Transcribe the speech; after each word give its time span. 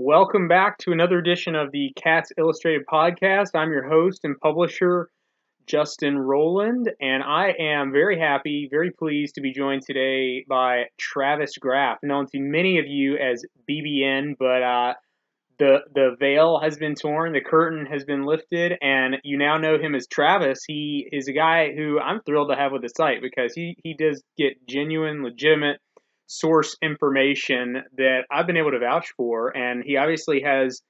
Welcome 0.00 0.46
back 0.46 0.78
to 0.78 0.92
another 0.92 1.18
edition 1.18 1.56
of 1.56 1.72
the 1.72 1.92
Cats 1.96 2.30
Illustrated 2.38 2.86
podcast. 2.86 3.56
I'm 3.56 3.72
your 3.72 3.88
host 3.88 4.20
and 4.22 4.38
publisher, 4.38 5.10
Justin 5.66 6.16
Rowland, 6.16 6.88
and 7.00 7.20
I 7.20 7.52
am 7.58 7.90
very 7.90 8.16
happy, 8.16 8.68
very 8.70 8.92
pleased 8.92 9.34
to 9.34 9.40
be 9.40 9.52
joined 9.52 9.82
today 9.84 10.44
by 10.48 10.84
Travis 10.98 11.58
Graf, 11.58 11.98
known 12.04 12.26
to 12.26 12.38
many 12.38 12.78
of 12.78 12.86
you 12.86 13.16
as 13.16 13.44
BBN, 13.68 14.34
but 14.38 14.62
uh, 14.62 14.94
the 15.58 15.78
the 15.92 16.14
veil 16.20 16.60
has 16.62 16.76
been 16.76 16.94
torn, 16.94 17.32
the 17.32 17.40
curtain 17.40 17.84
has 17.86 18.04
been 18.04 18.24
lifted, 18.24 18.74
and 18.80 19.16
you 19.24 19.36
now 19.36 19.58
know 19.58 19.78
him 19.78 19.96
as 19.96 20.06
Travis. 20.06 20.60
He 20.64 21.08
is 21.10 21.26
a 21.26 21.32
guy 21.32 21.74
who 21.74 21.98
I'm 21.98 22.20
thrilled 22.22 22.50
to 22.50 22.56
have 22.56 22.70
with 22.70 22.82
the 22.82 22.88
site 22.88 23.20
because 23.20 23.52
he 23.52 23.76
he 23.82 23.94
does 23.94 24.22
get 24.36 24.64
genuine, 24.68 25.24
legitimate 25.24 25.80
source 26.28 26.76
information 26.82 27.82
that 27.96 28.20
I've 28.30 28.46
been 28.46 28.56
able 28.56 28.70
to 28.70 28.78
vouch 28.78 29.12
for, 29.16 29.56
and 29.56 29.82
he 29.82 29.96
obviously 29.96 30.42
has 30.42 30.80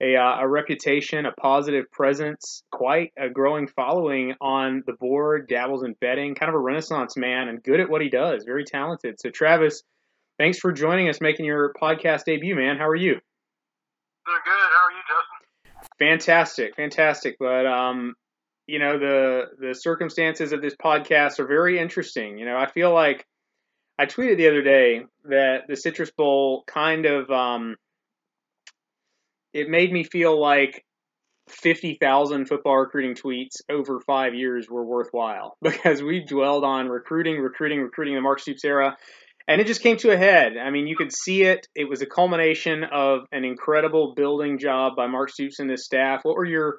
a, 0.00 0.16
uh, 0.16 0.40
a 0.40 0.48
reputation, 0.48 1.26
a 1.26 1.32
positive 1.32 1.90
presence, 1.90 2.62
quite 2.70 3.12
a 3.18 3.28
growing 3.28 3.66
following 3.68 4.34
on 4.40 4.82
the 4.86 4.92
board, 4.92 5.48
dabbles 5.48 5.82
in 5.82 5.94
betting, 6.00 6.34
kind 6.34 6.48
of 6.50 6.54
a 6.54 6.58
renaissance 6.58 7.16
man, 7.16 7.48
and 7.48 7.62
good 7.62 7.80
at 7.80 7.88
what 7.88 8.02
he 8.02 8.10
does, 8.10 8.44
very 8.44 8.64
talented. 8.64 9.20
So, 9.20 9.30
Travis, 9.30 9.82
thanks 10.38 10.58
for 10.58 10.72
joining 10.72 11.08
us, 11.08 11.20
making 11.20 11.46
your 11.46 11.72
podcast 11.80 12.24
debut, 12.24 12.54
man. 12.54 12.76
How 12.76 12.88
are 12.88 12.96
you? 12.96 13.14
Doing 14.26 14.38
good. 14.44 14.52
How 14.52 14.86
are 14.86 14.92
you, 14.92 15.02
Justin? 15.08 15.88
Fantastic, 15.98 16.76
fantastic. 16.76 17.36
But 17.38 17.66
um, 17.66 18.14
you 18.66 18.78
know 18.78 18.98
the 18.98 19.44
the 19.58 19.74
circumstances 19.74 20.52
of 20.52 20.62
this 20.62 20.74
podcast 20.74 21.38
are 21.38 21.46
very 21.46 21.78
interesting. 21.78 22.38
You 22.38 22.46
know, 22.46 22.56
I 22.56 22.70
feel 22.70 22.92
like 22.92 23.26
I 23.98 24.06
tweeted 24.06 24.36
the 24.36 24.48
other 24.48 24.62
day 24.62 25.02
that 25.24 25.62
the 25.68 25.76
Citrus 25.76 26.10
Bowl 26.10 26.64
kind 26.66 27.06
of 27.06 27.30
um, 27.30 27.76
it 29.52 29.68
made 29.68 29.92
me 29.92 30.04
feel 30.04 30.40
like 30.40 30.84
50,000 31.48 32.46
football 32.46 32.78
recruiting 32.78 33.14
tweets 33.14 33.60
over 33.70 34.00
five 34.00 34.34
years 34.34 34.68
were 34.70 34.84
worthwhile 34.84 35.56
because 35.62 36.02
we 36.02 36.24
dwelled 36.24 36.64
on 36.64 36.88
recruiting, 36.88 37.38
recruiting, 37.40 37.80
recruiting 37.80 38.14
the 38.14 38.20
Mark 38.20 38.40
Stoops 38.40 38.64
era. 38.64 38.96
And 39.48 39.60
it 39.60 39.66
just 39.66 39.82
came 39.82 39.96
to 39.98 40.10
a 40.12 40.16
head. 40.16 40.56
I 40.56 40.70
mean, 40.70 40.86
you 40.86 40.96
could 40.96 41.12
see 41.12 41.42
it. 41.42 41.66
It 41.74 41.88
was 41.88 42.00
a 42.00 42.06
culmination 42.06 42.84
of 42.84 43.22
an 43.32 43.44
incredible 43.44 44.14
building 44.14 44.58
job 44.58 44.94
by 44.96 45.08
Mark 45.08 45.30
Stoops 45.30 45.58
and 45.58 45.68
his 45.68 45.84
staff. 45.84 46.20
What 46.22 46.36
were 46.36 46.44
your, 46.44 46.78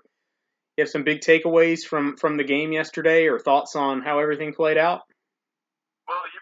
you 0.77 0.83
have 0.83 0.89
some 0.89 1.03
big 1.03 1.20
takeaways 1.20 1.81
from, 1.81 2.16
from 2.16 2.38
the 2.38 2.45
game 2.45 2.72
yesterday 2.72 3.27
or 3.27 3.38
thoughts 3.38 3.75
on 3.75 4.02
how 4.02 4.20
everything 4.20 4.53
played 4.53 4.77
out? 4.77 5.02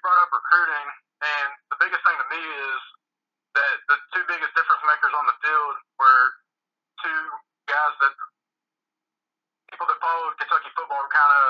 Brought 0.01 0.17
up 0.25 0.33
recruiting, 0.33 0.87
and 1.21 1.49
the 1.69 1.77
biggest 1.77 2.01
thing 2.01 2.17
to 2.17 2.27
me 2.33 2.41
is 2.41 2.81
that 3.53 3.75
the 3.85 3.97
two 4.17 4.25
biggest 4.25 4.49
difference 4.57 4.81
makers 4.81 5.13
on 5.13 5.29
the 5.29 5.37
field 5.45 5.75
were 6.01 6.25
two 7.05 7.21
guys 7.69 7.93
that 8.01 8.13
people 9.69 9.85
that 9.85 10.01
followed 10.01 10.33
Kentucky 10.41 10.73
football 10.73 11.05
were 11.05 11.13
kind 11.13 11.33
of 11.37 11.45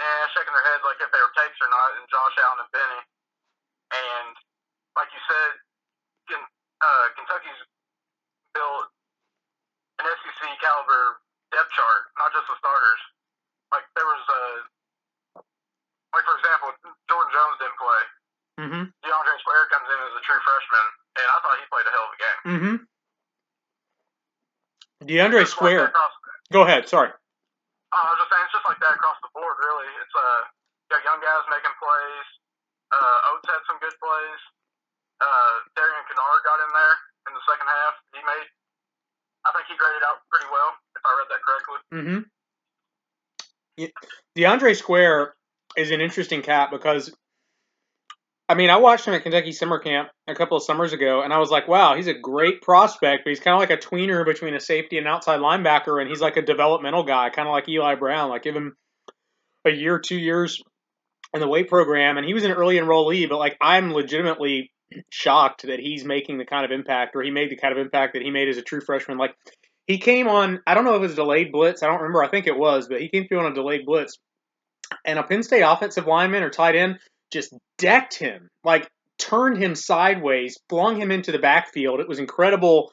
eh, 0.00 0.24
shaking 0.32 0.56
their 0.56 0.64
heads 0.64 0.82
like 0.82 0.96
if 0.96 1.12
they 1.12 1.20
were 1.20 1.34
takes 1.36 1.60
or 1.60 1.68
not, 1.68 1.92
and 2.00 2.08
Josh 2.08 2.34
Allen 2.40 2.64
and 2.64 2.72
Benny. 2.72 3.02
And 3.92 4.34
like 4.96 5.12
you 5.12 5.20
said, 5.28 5.50
uh, 6.32 7.06
Kentucky's 7.16 7.62
built 8.52 8.88
an 10.00 10.06
SEC 10.08 10.40
caliber 10.60 11.20
depth 11.52 11.70
chart, 11.72 12.02
not 12.18 12.32
just 12.34 12.48
the 12.48 12.56
starters. 12.58 13.02
Like 13.72 13.86
there 13.94 14.06
was 14.06 14.24
a 14.24 14.42
like 16.14 16.24
for 16.24 16.36
example, 16.38 16.68
Jordan 17.10 17.30
Jones 17.34 17.56
didn't 17.58 17.78
play. 17.78 18.02
Mm-hmm. 18.54 18.84
DeAndre 19.02 19.36
Square 19.42 19.64
comes 19.74 19.88
in 19.90 19.98
as 19.98 20.14
a 20.14 20.22
true 20.22 20.38
freshman, 20.46 20.86
and 21.18 21.26
I 21.26 21.36
thought 21.42 21.58
he 21.58 21.66
played 21.68 21.86
a 21.90 21.92
hell 21.92 22.06
of 22.06 22.14
a 22.14 22.20
game. 22.22 22.40
Mm-hmm. 22.54 22.76
DeAndre 25.10 25.44
Square. 25.50 25.90
Like 25.90 25.94
across, 25.94 26.14
Go 26.54 26.62
ahead. 26.62 26.86
Sorry. 26.86 27.10
uh, 27.10 27.98
I 27.98 28.08
was 28.14 28.18
just 28.22 28.30
saying, 28.30 28.46
it's 28.46 28.54
just 28.54 28.66
like 28.68 28.78
that 28.78 28.94
across 28.94 29.18
the 29.26 29.30
board, 29.34 29.58
really. 29.58 29.90
It's 30.00 30.14
uh, 30.14 30.40
you 30.86 30.88
got 30.94 31.02
young 31.02 31.18
guys 31.18 31.42
making 31.50 31.74
plays. 31.82 32.28
Uh, 32.94 33.28
Oates 33.34 33.48
had 33.50 33.62
some 33.66 33.82
good 33.82 33.96
plays. 33.98 34.42
Uh, 35.18 35.54
Darian 35.74 36.04
Kinnard 36.06 36.40
got 36.46 36.62
in 36.62 36.70
there 36.70 36.94
in 37.26 37.32
the 37.34 37.42
second 37.48 37.66
half. 37.66 37.94
He 38.14 38.20
made, 38.22 38.46
I 39.42 39.50
think 39.56 39.66
he 39.66 39.74
graded 39.74 40.06
out 40.06 40.22
pretty 40.30 40.46
well, 40.46 40.78
if 40.94 41.02
I 41.02 41.10
read 41.18 41.28
that 41.34 41.42
correctly. 41.42 41.80
Mm-hmm. 41.90 42.22
DeAndre 44.38 44.76
Square 44.78 45.34
is 45.76 45.90
an 45.90 46.00
interesting 46.00 46.42
cat 46.42 46.70
because, 46.70 47.12
I 48.48 48.54
mean, 48.54 48.70
I 48.70 48.76
watched 48.76 49.06
him 49.06 49.14
at 49.14 49.22
Kentucky 49.22 49.52
Summer 49.52 49.78
Camp 49.78 50.08
a 50.28 50.34
couple 50.34 50.56
of 50.56 50.62
summers 50.62 50.92
ago, 50.92 51.22
and 51.22 51.32
I 51.32 51.38
was 51.38 51.50
like, 51.50 51.66
wow, 51.66 51.94
he's 51.94 52.06
a 52.06 52.14
great 52.14 52.60
prospect, 52.62 53.24
but 53.24 53.30
he's 53.30 53.40
kind 53.40 53.54
of 53.54 53.60
like 53.60 53.70
a 53.70 53.82
tweener 53.82 54.24
between 54.24 54.54
a 54.54 54.60
safety 54.60 54.98
and 54.98 55.08
outside 55.08 55.40
linebacker, 55.40 56.00
and 56.00 56.08
he's 56.08 56.20
like 56.20 56.36
a 56.36 56.42
developmental 56.42 57.02
guy, 57.02 57.30
kind 57.30 57.48
of 57.48 57.52
like 57.52 57.68
Eli 57.68 57.94
Brown. 57.94 58.30
Like, 58.30 58.42
give 58.42 58.54
him 58.54 58.76
a 59.64 59.70
year, 59.70 59.98
two 59.98 60.18
years 60.18 60.62
in 61.32 61.40
the 61.40 61.48
weight 61.48 61.68
program, 61.68 62.16
and 62.16 62.26
he 62.26 62.34
was 62.34 62.44
an 62.44 62.52
early 62.52 62.76
enrollee, 62.76 63.28
but 63.28 63.38
like, 63.38 63.56
I'm 63.60 63.92
legitimately 63.92 64.70
shocked 65.10 65.66
that 65.66 65.80
he's 65.80 66.04
making 66.04 66.38
the 66.38 66.44
kind 66.44 66.64
of 66.64 66.70
impact, 66.70 67.16
or 67.16 67.22
he 67.22 67.30
made 67.30 67.50
the 67.50 67.56
kind 67.56 67.72
of 67.72 67.78
impact 67.78 68.12
that 68.12 68.22
he 68.22 68.30
made 68.30 68.48
as 68.48 68.58
a 68.58 68.62
true 68.62 68.80
freshman. 68.80 69.18
Like, 69.18 69.34
he 69.86 69.98
came 69.98 70.28
on, 70.28 70.60
I 70.66 70.74
don't 70.74 70.84
know 70.84 70.92
if 70.92 70.98
it 70.98 71.00
was 71.00 71.14
delayed 71.14 71.50
blitz, 71.50 71.82
I 71.82 71.86
don't 71.86 72.00
remember, 72.00 72.22
I 72.22 72.28
think 72.28 72.46
it 72.46 72.56
was, 72.56 72.88
but 72.88 73.00
he 73.00 73.08
came 73.08 73.26
through 73.26 73.40
on 73.40 73.50
a 73.50 73.54
delayed 73.54 73.84
blitz 73.84 74.18
and 75.04 75.18
a 75.18 75.22
Penn 75.22 75.42
State 75.42 75.62
offensive 75.62 76.06
lineman 76.06 76.42
or 76.42 76.50
tight 76.50 76.76
end 76.76 76.98
just 77.32 77.54
decked 77.78 78.14
him, 78.16 78.48
like 78.64 78.88
turned 79.18 79.56
him 79.56 79.74
sideways, 79.74 80.58
flung 80.68 81.00
him 81.00 81.10
into 81.10 81.32
the 81.32 81.38
backfield. 81.38 82.00
It 82.00 82.08
was 82.08 82.18
incredible 82.18 82.92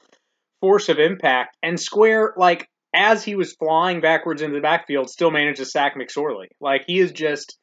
force 0.61 0.89
of 0.89 0.99
impact. 0.99 1.57
And 1.63 1.79
Square, 1.79 2.33
like 2.37 2.67
as 2.93 3.23
he 3.23 3.35
was 3.35 3.53
flying 3.53 4.01
backwards 4.01 4.41
into 4.41 4.55
the 4.55 4.61
backfield, 4.61 5.09
still 5.09 5.31
managed 5.31 5.59
to 5.59 5.65
sack 5.65 5.95
McSorley. 5.95 6.47
Like 6.59 6.83
he 6.87 6.99
is 6.99 7.11
just. 7.11 7.57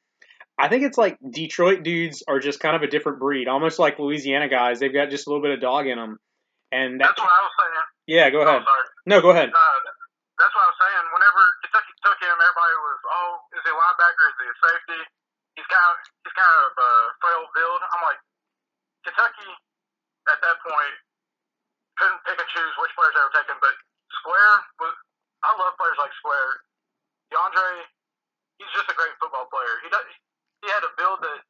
I 0.61 0.67
think 0.67 0.83
it's 0.83 0.99
like 0.99 1.15
Detroit 1.23 1.85
dudes 1.87 2.25
are 2.27 2.41
just 2.43 2.59
kind 2.59 2.75
of 2.75 2.83
a 2.83 2.91
different 2.91 3.21
breed, 3.23 3.47
almost 3.47 3.79
like 3.79 4.03
Louisiana 4.03 4.49
guys. 4.51 4.83
They've 4.83 4.93
got 4.93 5.07
just 5.07 5.29
a 5.29 5.31
little 5.31 5.39
bit 5.39 5.55
of 5.55 5.63
dog 5.63 5.87
in 5.87 5.95
them, 5.95 6.19
and 6.75 6.99
that, 6.99 7.15
That's 7.15 7.23
what 7.23 7.31
I 7.31 7.43
was 7.47 7.55
saying. 7.55 7.87
yeah. 8.11 8.27
Go 8.35 8.43
ahead. 8.43 8.67
Oh. 8.67 8.83
No, 9.07 9.23
go 9.23 9.31
ahead. 9.31 9.55
Uh, 9.55 9.79
that's 10.35 10.51
what 10.51 10.67
I 10.67 10.71
was 10.75 10.79
saying. 10.83 11.05
Whenever 11.15 11.43
Kentucky 11.63 11.95
took 12.03 12.19
him, 12.19 12.35
everybody 12.35 12.58
was, 12.58 12.58
"Oh, 12.58 12.58
is 13.59 13.63
he 13.67 13.71
a 13.71 13.77
linebacker? 13.77 14.27
Is 14.31 14.39
he 14.39 14.47
a 14.47 14.57
safety?" 14.63 15.01
He's 15.59 15.67
kind 15.67 15.87
of 15.91 15.97
he's 16.23 16.37
kind 16.39 16.55
of 16.55 16.71
a 16.79 16.91
frail 17.19 17.45
build. 17.51 17.81
I'm 17.83 18.03
like, 18.07 18.21
Kentucky 19.03 19.51
at 20.31 20.39
that 20.39 20.57
point 20.63 20.95
couldn't 21.99 22.23
pick 22.23 22.39
and 22.39 22.51
choose 22.55 22.75
which 22.79 22.95
players 22.95 23.15
they 23.19 23.25
were 23.27 23.35
taking, 23.35 23.59
but 23.59 23.75
Square 24.23 24.55
was. 24.79 24.95
I 25.43 25.55
love 25.55 25.75
players 25.79 25.99
like 25.99 26.11
Square. 26.19 26.67
DeAndre, 27.31 27.87
he's 28.59 28.73
just 28.75 28.91
a 28.91 28.97
great 28.99 29.15
football 29.23 29.47
player. 29.53 29.75
He 29.85 29.89
does, 29.93 30.03
he 30.63 30.67
had 30.67 30.83
a 30.83 30.91
build 30.99 31.23
that 31.23 31.41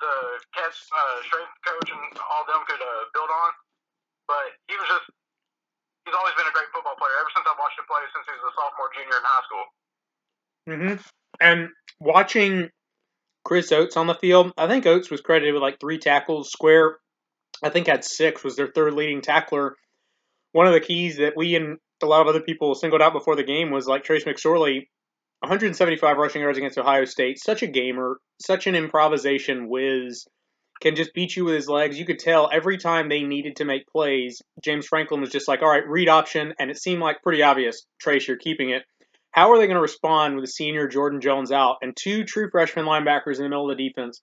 the 0.00 0.14
Cats 0.56 0.88
uh, 0.88 1.16
strength 1.28 1.52
coach 1.60 1.88
and 1.92 2.00
all 2.24 2.44
them 2.48 2.64
could 2.64 2.80
uh, 2.80 3.04
build 3.12 3.28
on, 3.28 3.50
but 4.24 4.56
he 4.68 4.76
was 4.80 4.88
just 4.88 5.06
he's 6.08 6.16
always 6.16 6.32
been 6.40 6.48
a 6.48 6.54
great 6.56 6.72
football 6.72 6.96
player 6.96 7.12
ever 7.20 7.28
since 7.36 7.44
I 7.44 7.52
watched 7.60 7.76
him 7.76 7.84
play 7.84 8.00
since 8.08 8.24
he 8.24 8.32
was 8.32 8.44
a 8.48 8.52
sophomore, 8.56 8.90
junior 8.96 9.18
in 9.20 9.24
high 9.24 9.44
school. 9.44 9.66
hmm 10.64 11.19
And 11.40 11.68
watching 11.98 12.68
Chris 13.44 13.72
Oates 13.72 13.96
on 13.96 14.06
the 14.06 14.14
field, 14.14 14.52
I 14.56 14.68
think 14.68 14.86
Oates 14.86 15.10
was 15.10 15.20
credited 15.20 15.54
with 15.54 15.62
like 15.62 15.80
three 15.80 15.98
tackles. 15.98 16.50
Square, 16.50 16.98
I 17.62 17.70
think, 17.70 17.86
had 17.86 18.04
six, 18.04 18.44
was 18.44 18.56
their 18.56 18.70
third 18.72 18.94
leading 18.94 19.22
tackler. 19.22 19.76
One 20.52 20.66
of 20.66 20.72
the 20.72 20.80
keys 20.80 21.16
that 21.16 21.34
we 21.36 21.54
and 21.54 21.78
a 22.02 22.06
lot 22.06 22.22
of 22.22 22.28
other 22.28 22.40
people 22.40 22.74
singled 22.74 23.02
out 23.02 23.12
before 23.12 23.36
the 23.36 23.44
game 23.44 23.70
was 23.70 23.86
like 23.86 24.04
Trace 24.04 24.24
McSorley, 24.24 24.86
175 25.40 26.16
rushing 26.16 26.42
yards 26.42 26.58
against 26.58 26.78
Ohio 26.78 27.04
State. 27.04 27.38
Such 27.42 27.62
a 27.62 27.66
gamer, 27.66 28.18
such 28.40 28.66
an 28.66 28.74
improvisation 28.74 29.68
whiz. 29.68 30.26
Can 30.80 30.96
just 30.96 31.12
beat 31.12 31.36
you 31.36 31.44
with 31.44 31.54
his 31.54 31.68
legs. 31.68 31.98
You 31.98 32.06
could 32.06 32.18
tell 32.18 32.48
every 32.50 32.78
time 32.78 33.08
they 33.08 33.22
needed 33.22 33.56
to 33.56 33.66
make 33.66 33.86
plays, 33.86 34.40
James 34.64 34.86
Franklin 34.86 35.20
was 35.20 35.28
just 35.28 35.46
like, 35.46 35.60
all 35.60 35.68
right, 35.68 35.86
read 35.86 36.08
option. 36.08 36.54
And 36.58 36.70
it 36.70 36.78
seemed 36.78 37.02
like 37.02 37.22
pretty 37.22 37.42
obvious, 37.42 37.84
Trace, 38.00 38.26
you're 38.26 38.38
keeping 38.38 38.70
it. 38.70 38.82
How 39.32 39.52
are 39.52 39.58
they 39.58 39.66
going 39.66 39.76
to 39.76 39.82
respond 39.82 40.34
with 40.34 40.44
the 40.44 40.50
senior 40.50 40.88
Jordan 40.88 41.20
Jones 41.20 41.52
out 41.52 41.76
and 41.82 41.96
two 41.96 42.24
true 42.24 42.48
freshman 42.50 42.84
linebackers 42.84 43.36
in 43.36 43.44
the 43.44 43.48
middle 43.48 43.70
of 43.70 43.76
the 43.76 43.88
defense? 43.88 44.20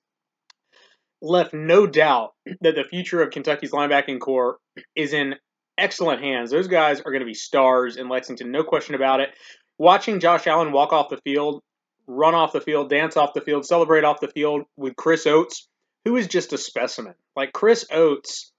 Left 1.21 1.53
no 1.53 1.87
doubt 1.87 2.31
that 2.61 2.75
the 2.75 2.83
future 2.89 3.21
of 3.21 3.31
Kentucky's 3.31 3.71
linebacking 3.71 4.19
core 4.19 4.57
is 4.95 5.13
in 5.13 5.35
excellent 5.77 6.21
hands. 6.21 6.51
Those 6.51 6.67
guys 6.67 6.99
are 6.99 7.11
going 7.11 7.21
to 7.21 7.25
be 7.25 7.33
stars 7.33 7.97
in 7.97 8.09
Lexington, 8.09 8.51
no 8.51 8.63
question 8.63 8.95
about 8.95 9.21
it. 9.21 9.29
Watching 9.77 10.19
Josh 10.19 10.45
Allen 10.47 10.71
walk 10.71 10.91
off 10.91 11.09
the 11.09 11.21
field, 11.23 11.61
run 12.07 12.35
off 12.35 12.53
the 12.53 12.61
field, 12.61 12.89
dance 12.89 13.15
off 13.15 13.33
the 13.33 13.41
field, 13.41 13.65
celebrate 13.65 14.03
off 14.03 14.19
the 14.19 14.27
field 14.27 14.63
with 14.75 14.95
Chris 14.95 15.25
Oates, 15.25 15.67
who 16.05 16.17
is 16.17 16.27
just 16.27 16.53
a 16.53 16.57
specimen. 16.57 17.13
Like 17.35 17.53
Chris 17.53 17.85
Oates 17.91 18.51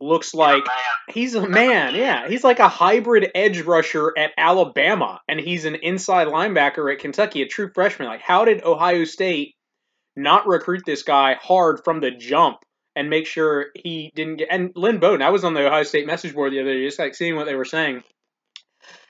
looks 0.00 0.34
like 0.34 0.64
he's 1.08 1.34
a 1.34 1.48
man. 1.48 1.94
Yeah, 1.94 2.28
he's 2.28 2.44
like 2.44 2.58
a 2.58 2.68
hybrid 2.68 3.30
edge 3.34 3.60
rusher 3.62 4.12
at 4.16 4.32
Alabama, 4.36 5.20
and 5.28 5.40
he's 5.40 5.64
an 5.64 5.76
inside 5.76 6.28
linebacker 6.28 6.92
at 6.92 7.00
Kentucky, 7.00 7.42
a 7.42 7.46
true 7.46 7.70
freshman. 7.74 8.08
Like, 8.08 8.20
how 8.20 8.44
did 8.44 8.64
Ohio 8.64 9.04
State 9.04 9.54
not 10.18 10.46
recruit 10.46 10.82
this 10.84 11.02
guy 11.02 11.36
hard 11.40 11.80
from 11.84 12.00
the 12.00 12.10
jump 12.10 12.58
and 12.96 13.08
make 13.08 13.26
sure 13.26 13.66
he 13.76 14.10
didn't 14.14 14.36
get. 14.36 14.48
And 14.50 14.72
Lynn 14.74 14.98
Bowden, 14.98 15.22
I 15.22 15.30
was 15.30 15.44
on 15.44 15.54
the 15.54 15.66
Ohio 15.66 15.84
State 15.84 16.06
message 16.06 16.34
board 16.34 16.52
the 16.52 16.60
other 16.60 16.74
day, 16.74 16.84
just 16.84 16.98
like 16.98 17.14
seeing 17.14 17.36
what 17.36 17.46
they 17.46 17.54
were 17.54 17.64
saying, 17.64 18.02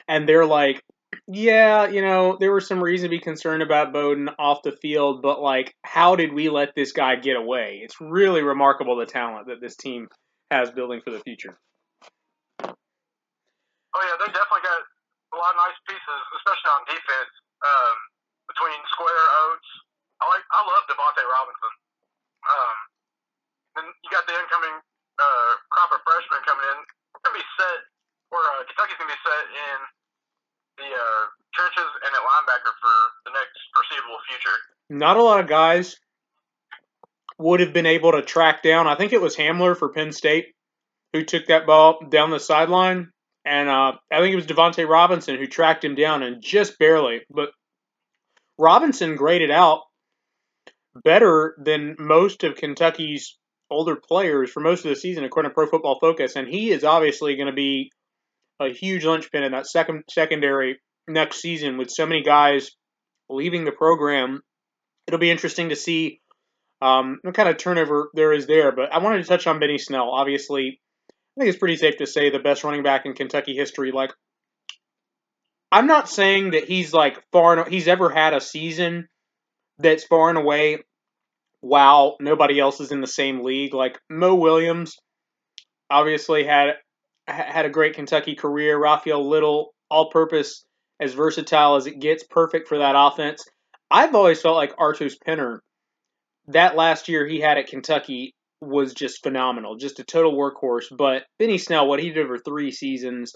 and 0.07 0.29
they're 0.29 0.47
like, 0.47 0.83
yeah, 1.27 1.89
you 1.89 2.03
know, 2.03 2.37
there 2.39 2.53
was 2.53 2.69
some 2.69 2.83
reason 2.83 3.11
to 3.11 3.17
be 3.17 3.21
concerned 3.21 3.63
about 3.63 3.95
Bowden 3.95 4.29
off 4.39 4.63
the 4.63 4.77
field, 4.83 5.23
but 5.23 5.41
like, 5.41 5.75
how 5.83 6.17
did 6.17 6.35
we 6.35 6.51
let 6.51 6.75
this 6.75 6.93
guy 6.93 7.17
get 7.17 7.37
away? 7.37 7.81
It's 7.83 8.01
really 8.01 8.43
remarkable 8.43 8.97
the 8.97 9.07
talent 9.07 9.47
that 9.47 9.61
this 9.61 9.77
team 9.77 10.09
has 10.51 10.71
building 10.73 11.01
for 11.05 11.11
the 11.11 11.21
future. 11.21 11.59
Oh 12.65 14.03
yeah, 14.05 14.17
they 14.21 14.29
definitely 14.31 14.65
got 14.65 14.81
a 15.33 15.37
lot 15.37 15.53
of 15.57 15.61
nice 15.61 15.79
pieces, 15.89 16.21
especially 16.41 16.71
on 16.73 16.83
defense. 16.89 17.33
Um, 17.59 17.97
between 18.47 18.79
Square 18.95 19.27
Oates, 19.45 19.71
I 20.23 20.25
like, 20.31 20.47
I 20.55 20.61
love 20.63 20.85
Davonte 20.89 21.21
Robinson. 21.27 21.73
Um, 22.49 22.77
then 23.77 23.87
you 24.07 24.09
got 24.15 24.25
the 24.25 24.35
incoming 24.39 24.79
uh, 25.19 25.53
crop 25.69 25.91
of 25.93 26.01
freshmen 26.07 26.41
coming 26.47 26.65
in. 26.65 26.79
We're 27.13 27.23
gonna 27.29 27.39
be 27.43 27.49
set, 27.59 27.79
or 28.33 28.41
uh, 28.41 28.65
Kentucky's 28.71 28.97
gonna 28.97 29.11
be 29.11 29.21
set 29.27 29.45
in 29.53 29.79
the 30.81 30.89
uh, 30.95 31.23
trenches 31.53 31.91
and 32.07 32.11
at 32.15 32.23
linebacker 32.23 32.73
for 32.79 32.97
the 33.27 33.33
next 33.35 33.59
foreseeable 33.75 34.21
future. 34.31 34.57
Not 34.89 35.19
a 35.19 35.23
lot 35.23 35.43
of 35.43 35.51
guys 35.51 35.99
would 37.39 37.61
have 37.61 37.73
been 37.73 37.87
able 37.87 38.13
to 38.13 38.23
track 38.23 38.63
down. 38.63 38.87
I 38.87 38.97
think 38.97 39.13
it 39.13 39.21
was 39.21 39.37
Hamler 39.37 39.77
for 39.77 39.91
Penn 39.91 40.13
State 40.13 40.47
who 41.13 41.25
took 41.25 41.47
that 41.47 41.67
ball 41.67 42.01
down 42.11 42.31
the 42.31 42.41
sideline, 42.41 43.11
and 43.45 43.69
uh, 43.69 43.93
I 44.13 44.21
think 44.21 44.33
it 44.33 44.37
was 44.37 44.47
Davonte 44.47 44.87
Robinson 44.87 45.37
who 45.37 45.47
tracked 45.47 45.85
him 45.85 45.95
down 45.95 46.23
and 46.23 46.43
just 46.43 46.79
barely. 46.79 47.21
But 47.31 47.51
Robinson 48.59 49.17
graded 49.17 49.51
out 49.51 49.83
better 51.05 51.57
than 51.65 51.97
most 51.99 52.45
of 52.45 52.57
Kentucky's 52.57 53.39
older 53.71 53.97
players 53.97 54.51
for 54.51 54.61
most 54.61 54.85
of 54.85 54.91
the 54.91 54.97
season, 54.97 55.25
according 55.25 55.51
to 55.51 55.55
Pro 55.55 55.67
Football 55.67 55.99
Focus, 56.01 56.37
and 56.37 56.49
he 56.49 56.71
is 56.71 56.85
obviously 56.85 57.37
going 57.37 57.49
to 57.49 57.55
be 57.55 57.91
a 58.61 58.73
huge 58.73 59.05
linchpin 59.05 59.45
in 59.45 59.53
that 59.53 59.67
second 59.67 60.03
secondary 60.11 60.81
next 61.07 61.41
season 61.41 61.79
with 61.79 61.91
so 61.91 62.07
many 62.07 62.23
guys 62.23 62.71
leaving 63.29 63.65
the 63.65 63.73
program. 63.73 64.43
It'll 65.07 65.21
be 65.21 65.31
interesting 65.31 65.69
to 65.69 65.77
see 65.77 66.21
um, 66.81 67.19
what 67.23 67.35
kind 67.35 67.49
of 67.49 67.59
turnover 67.59 68.11
there 68.15 68.33
is 68.33 68.47
there. 68.47 68.73
But 68.73 68.93
I 68.93 68.99
wanted 68.99 69.23
to 69.23 69.29
touch 69.29 69.47
on 69.47 69.61
Benny 69.61 69.79
Snell. 69.79 70.11
Obviously, 70.11 70.81
I 71.11 71.41
think 71.41 71.51
it's 71.51 71.59
pretty 71.59 71.77
safe 71.77 71.97
to 71.99 72.07
say 72.07 72.31
the 72.31 72.39
best 72.39 72.65
running 72.65 72.83
back 72.83 73.07
in 73.07 73.15
Kentucky 73.15 73.55
history. 73.55 73.93
Like, 73.93 74.13
I'm 75.71 75.87
not 75.87 76.09
saying 76.09 76.53
that 76.53 76.65
he's 76.65 76.93
like 76.93 77.23
far. 77.33 77.69
He's 77.69 77.89
ever 77.89 78.11
had 78.11 78.35
a 78.35 78.41
season 78.41 79.09
that's 79.79 80.05
far 80.05 80.29
and 80.29 80.39
away. 80.39 80.79
Wow, 81.61 82.17
nobody 82.21 82.61
else 82.61 82.81
is 82.81 82.93
in 82.93 83.01
the 83.01 83.07
same 83.07 83.45
league. 83.45 83.75
Like 83.75 83.99
Moe 84.09 84.37
Williams, 84.37 84.97
obviously 85.91 86.45
had 86.45 86.75
had 87.27 87.67
a 87.67 87.71
great 87.71 87.95
Kentucky 87.95 88.35
career. 88.35 88.79
Rafael 88.79 89.29
Little, 89.29 89.75
all-purpose, 89.91 90.65
as 91.01 91.15
versatile 91.15 91.77
as 91.77 91.87
it 91.87 92.01
gets, 92.01 92.25
perfect 92.25 92.69
for 92.69 92.79
that 92.79 92.95
offense. 92.97 93.45
I've 93.91 94.15
always 94.15 94.41
felt 94.41 94.57
like 94.57 94.77
Artose 94.77 95.21
Pinner, 95.25 95.63
that 96.49 96.77
last 96.77 97.09
year 97.09 97.27
he 97.27 97.41
had 97.41 97.59
at 97.59 97.69
Kentucky 97.69 98.35
was 98.61 98.95
just 98.95 99.23
phenomenal, 99.23 99.77
just 99.77 100.01
a 100.01 100.05
total 100.05 100.35
workhorse. 100.35 100.87
But 100.91 101.25
Benny 101.39 101.59
Snell, 101.59 101.87
what 101.87 102.01
he 102.01 102.11
did 102.11 102.25
over 102.25 102.39
three 102.39 102.73
seasons, 102.73 103.35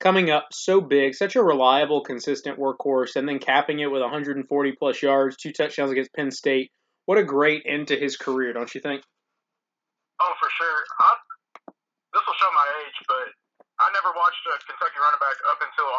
coming 0.00 0.30
up 0.30 0.48
so 0.52 0.80
big, 0.80 1.14
such 1.14 1.36
a 1.36 1.42
reliable, 1.42 2.02
consistent 2.02 2.58
workhorse, 2.58 3.16
and 3.16 3.28
then 3.28 3.38
capping 3.38 3.80
it 3.80 3.90
with 3.90 4.00
140 4.00 4.72
plus 4.78 5.02
yards, 5.02 5.36
two 5.36 5.52
touchdowns 5.52 5.90
against 5.90 6.14
Penn 6.14 6.30
State. 6.30 6.70
What 7.06 7.18
a 7.18 7.24
great 7.24 7.62
end 7.66 7.88
to 7.88 7.98
his 7.98 8.16
career, 8.16 8.52
don't 8.52 8.72
you 8.74 8.80
think? 8.80 9.02
Oh, 10.20 10.32
for 10.38 10.48
sure. 10.50 10.78
I, 11.00 11.14
this 12.14 12.22
will 12.26 12.38
show 12.38 12.50
my 12.54 12.68
age, 12.86 12.98
but 13.10 13.26
I 13.82 13.90
never 13.90 14.14
watched 14.14 14.42
a 14.46 14.54
Kentucky 14.62 14.98
running 15.02 15.18
back 15.18 15.38
up 15.50 15.58
until 15.58 15.90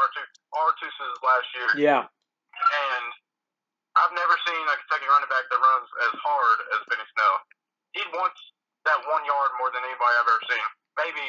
Artose's 0.55 1.15
last 1.19 1.47
year. 1.55 1.69
Yeah. 1.75 2.03
And 2.07 3.07
I've 3.93 4.13
never 4.13 4.35
seen 4.49 4.63
a 4.65 4.75
Kentucky 4.83 5.07
running 5.09 5.29
back 5.29 5.45
that 5.49 5.59
runs 5.61 5.89
as 6.09 6.13
hard 6.17 6.57
as 6.73 6.79
Benny 6.89 7.07
Snell. 7.13 7.37
He 7.93 8.03
wants 8.13 8.41
that 8.89 8.99
one 9.05 9.23
yard 9.23 9.51
more 9.61 9.69
than 9.69 9.85
anybody 9.85 10.13
I've 10.17 10.29
ever 10.29 10.43
seen. 10.49 10.65
Maybe 10.97 11.27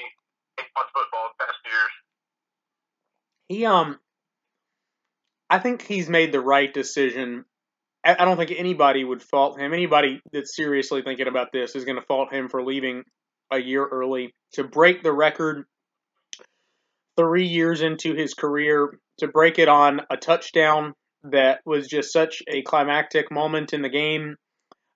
in 0.59 0.67
football 0.73 1.33
the 1.33 1.45
past 1.45 1.61
years. 1.65 1.95
He 3.49 3.67
um 3.67 4.01
I 5.51 5.59
think 5.59 5.83
he's 5.83 6.09
made 6.09 6.33
the 6.33 6.41
right 6.41 6.73
decision. 6.73 7.45
I 8.05 8.25
don't 8.25 8.37
think 8.37 8.53
anybody 8.55 9.03
would 9.03 9.23
fault 9.23 9.59
him. 9.59 9.73
Anybody 9.73 10.21
that's 10.31 10.55
seriously 10.55 11.01
thinking 11.01 11.27
about 11.27 11.53
this 11.53 11.75
is 11.75 11.87
going 11.87 11.97
to 11.97 12.05
fault 12.07 12.33
him 12.33 12.51
for 12.51 12.63
leaving 12.63 13.05
a 13.51 13.59
year 13.59 13.87
early 13.87 14.35
to 14.55 14.65
break 14.65 15.03
the 15.03 15.13
record 15.13 15.65
three 17.17 17.47
years 17.47 17.81
into 17.81 18.15
his 18.15 18.35
career 18.35 18.99
to 19.19 19.29
break 19.29 19.59
it 19.59 19.69
on 19.69 20.03
a 20.11 20.17
touchdown 20.17 20.95
that 21.31 21.61
was 21.65 21.89
just 21.89 22.13
such 22.13 22.43
a 22.49 22.63
climactic 22.63 23.31
moment 23.31 23.73
in 23.73 23.83
the 23.83 23.89
game. 23.89 24.37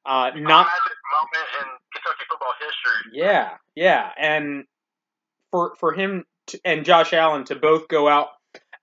Uh, 0.06 0.30
not 0.34 0.66
moment 0.66 1.48
in 1.60 1.66
Kentucky 1.92 2.24
football 2.28 2.52
history. 2.60 3.12
Yeah, 3.12 3.50
yeah, 3.74 4.10
and 4.18 4.64
for 5.50 5.74
for 5.78 5.92
him 5.92 6.24
to, 6.48 6.60
and 6.64 6.84
Josh 6.84 7.12
Allen 7.12 7.44
to 7.46 7.56
both 7.56 7.88
go 7.88 8.08
out, 8.08 8.28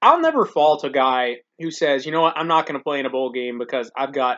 I'll 0.01 0.21
never 0.21 0.45
fault 0.45 0.83
a 0.83 0.89
guy 0.89 1.37
who 1.59 1.71
says, 1.71 2.05
you 2.05 2.11
know 2.11 2.21
what, 2.21 2.37
I'm 2.37 2.47
not 2.47 2.67
going 2.67 2.77
to 2.77 2.83
play 2.83 2.99
in 2.99 3.05
a 3.05 3.09
bowl 3.09 3.31
game 3.31 3.57
because 3.57 3.89
I've 3.97 4.13
got 4.13 4.37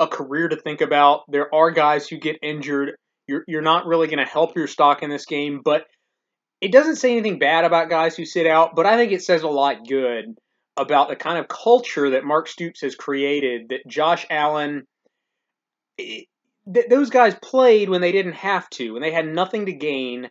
a 0.00 0.06
career 0.06 0.48
to 0.48 0.56
think 0.56 0.80
about. 0.80 1.22
There 1.28 1.52
are 1.54 1.70
guys 1.70 2.08
who 2.08 2.16
get 2.18 2.36
injured. 2.42 2.96
You're 3.26 3.44
you're 3.46 3.62
not 3.62 3.86
really 3.86 4.08
going 4.08 4.24
to 4.24 4.30
help 4.30 4.56
your 4.56 4.66
stock 4.66 5.02
in 5.02 5.10
this 5.10 5.26
game, 5.26 5.60
but 5.64 5.84
it 6.60 6.72
doesn't 6.72 6.96
say 6.96 7.12
anything 7.12 7.38
bad 7.38 7.64
about 7.64 7.90
guys 7.90 8.16
who 8.16 8.24
sit 8.24 8.46
out, 8.46 8.74
but 8.74 8.86
I 8.86 8.96
think 8.96 9.12
it 9.12 9.22
says 9.22 9.42
a 9.42 9.48
lot 9.48 9.86
good 9.86 10.34
about 10.78 11.08
the 11.08 11.16
kind 11.16 11.38
of 11.38 11.48
culture 11.48 12.10
that 12.10 12.24
Mark 12.24 12.48
Stoops 12.48 12.80
has 12.82 12.94
created. 12.94 13.70
That 13.70 13.86
Josh 13.86 14.26
Allen, 14.30 14.86
it, 15.96 16.26
th- 16.72 16.88
those 16.88 17.10
guys 17.10 17.34
played 17.42 17.88
when 17.88 18.00
they 18.00 18.12
didn't 18.12 18.34
have 18.34 18.68
to, 18.70 18.94
and 18.94 19.04
they 19.04 19.12
had 19.12 19.26
nothing 19.26 19.66
to 19.66 19.72
gain. 19.72 20.30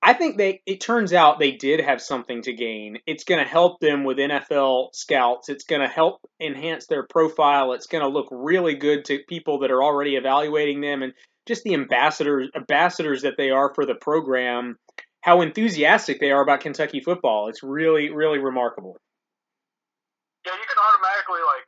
I 0.00 0.12
think 0.12 0.36
they. 0.36 0.62
It 0.66 0.80
turns 0.80 1.12
out 1.12 1.38
they 1.38 1.52
did 1.52 1.80
have 1.80 2.00
something 2.00 2.42
to 2.42 2.52
gain. 2.52 2.98
It's 3.06 3.24
going 3.24 3.42
to 3.42 3.50
help 3.50 3.80
them 3.80 4.04
with 4.04 4.18
NFL 4.18 4.94
scouts. 4.94 5.48
It's 5.48 5.64
going 5.64 5.82
to 5.82 5.88
help 5.88 6.20
enhance 6.40 6.86
their 6.86 7.06
profile. 7.06 7.72
It's 7.72 7.86
going 7.86 8.02
to 8.02 8.08
look 8.08 8.28
really 8.30 8.74
good 8.74 9.04
to 9.06 9.18
people 9.28 9.60
that 9.60 9.72
are 9.72 9.82
already 9.82 10.14
evaluating 10.14 10.80
them, 10.80 11.02
and 11.02 11.12
just 11.46 11.64
the 11.64 11.74
ambassadors 11.74 12.48
ambassadors 12.54 13.22
that 13.22 13.34
they 13.36 13.50
are 13.50 13.72
for 13.74 13.86
the 13.86 13.96
program 13.96 14.76
how 15.20 15.40
enthusiastic 15.40 16.20
they 16.20 16.30
are 16.30 16.42
about 16.42 16.60
Kentucky 16.60 17.00
football. 17.00 17.48
It's 17.48 17.62
really, 17.62 18.10
really 18.10 18.38
remarkable. 18.38 18.96
Yeah, 20.46 20.54
you 20.54 20.66
can 20.66 20.78
automatically 20.78 21.42
like 21.42 21.64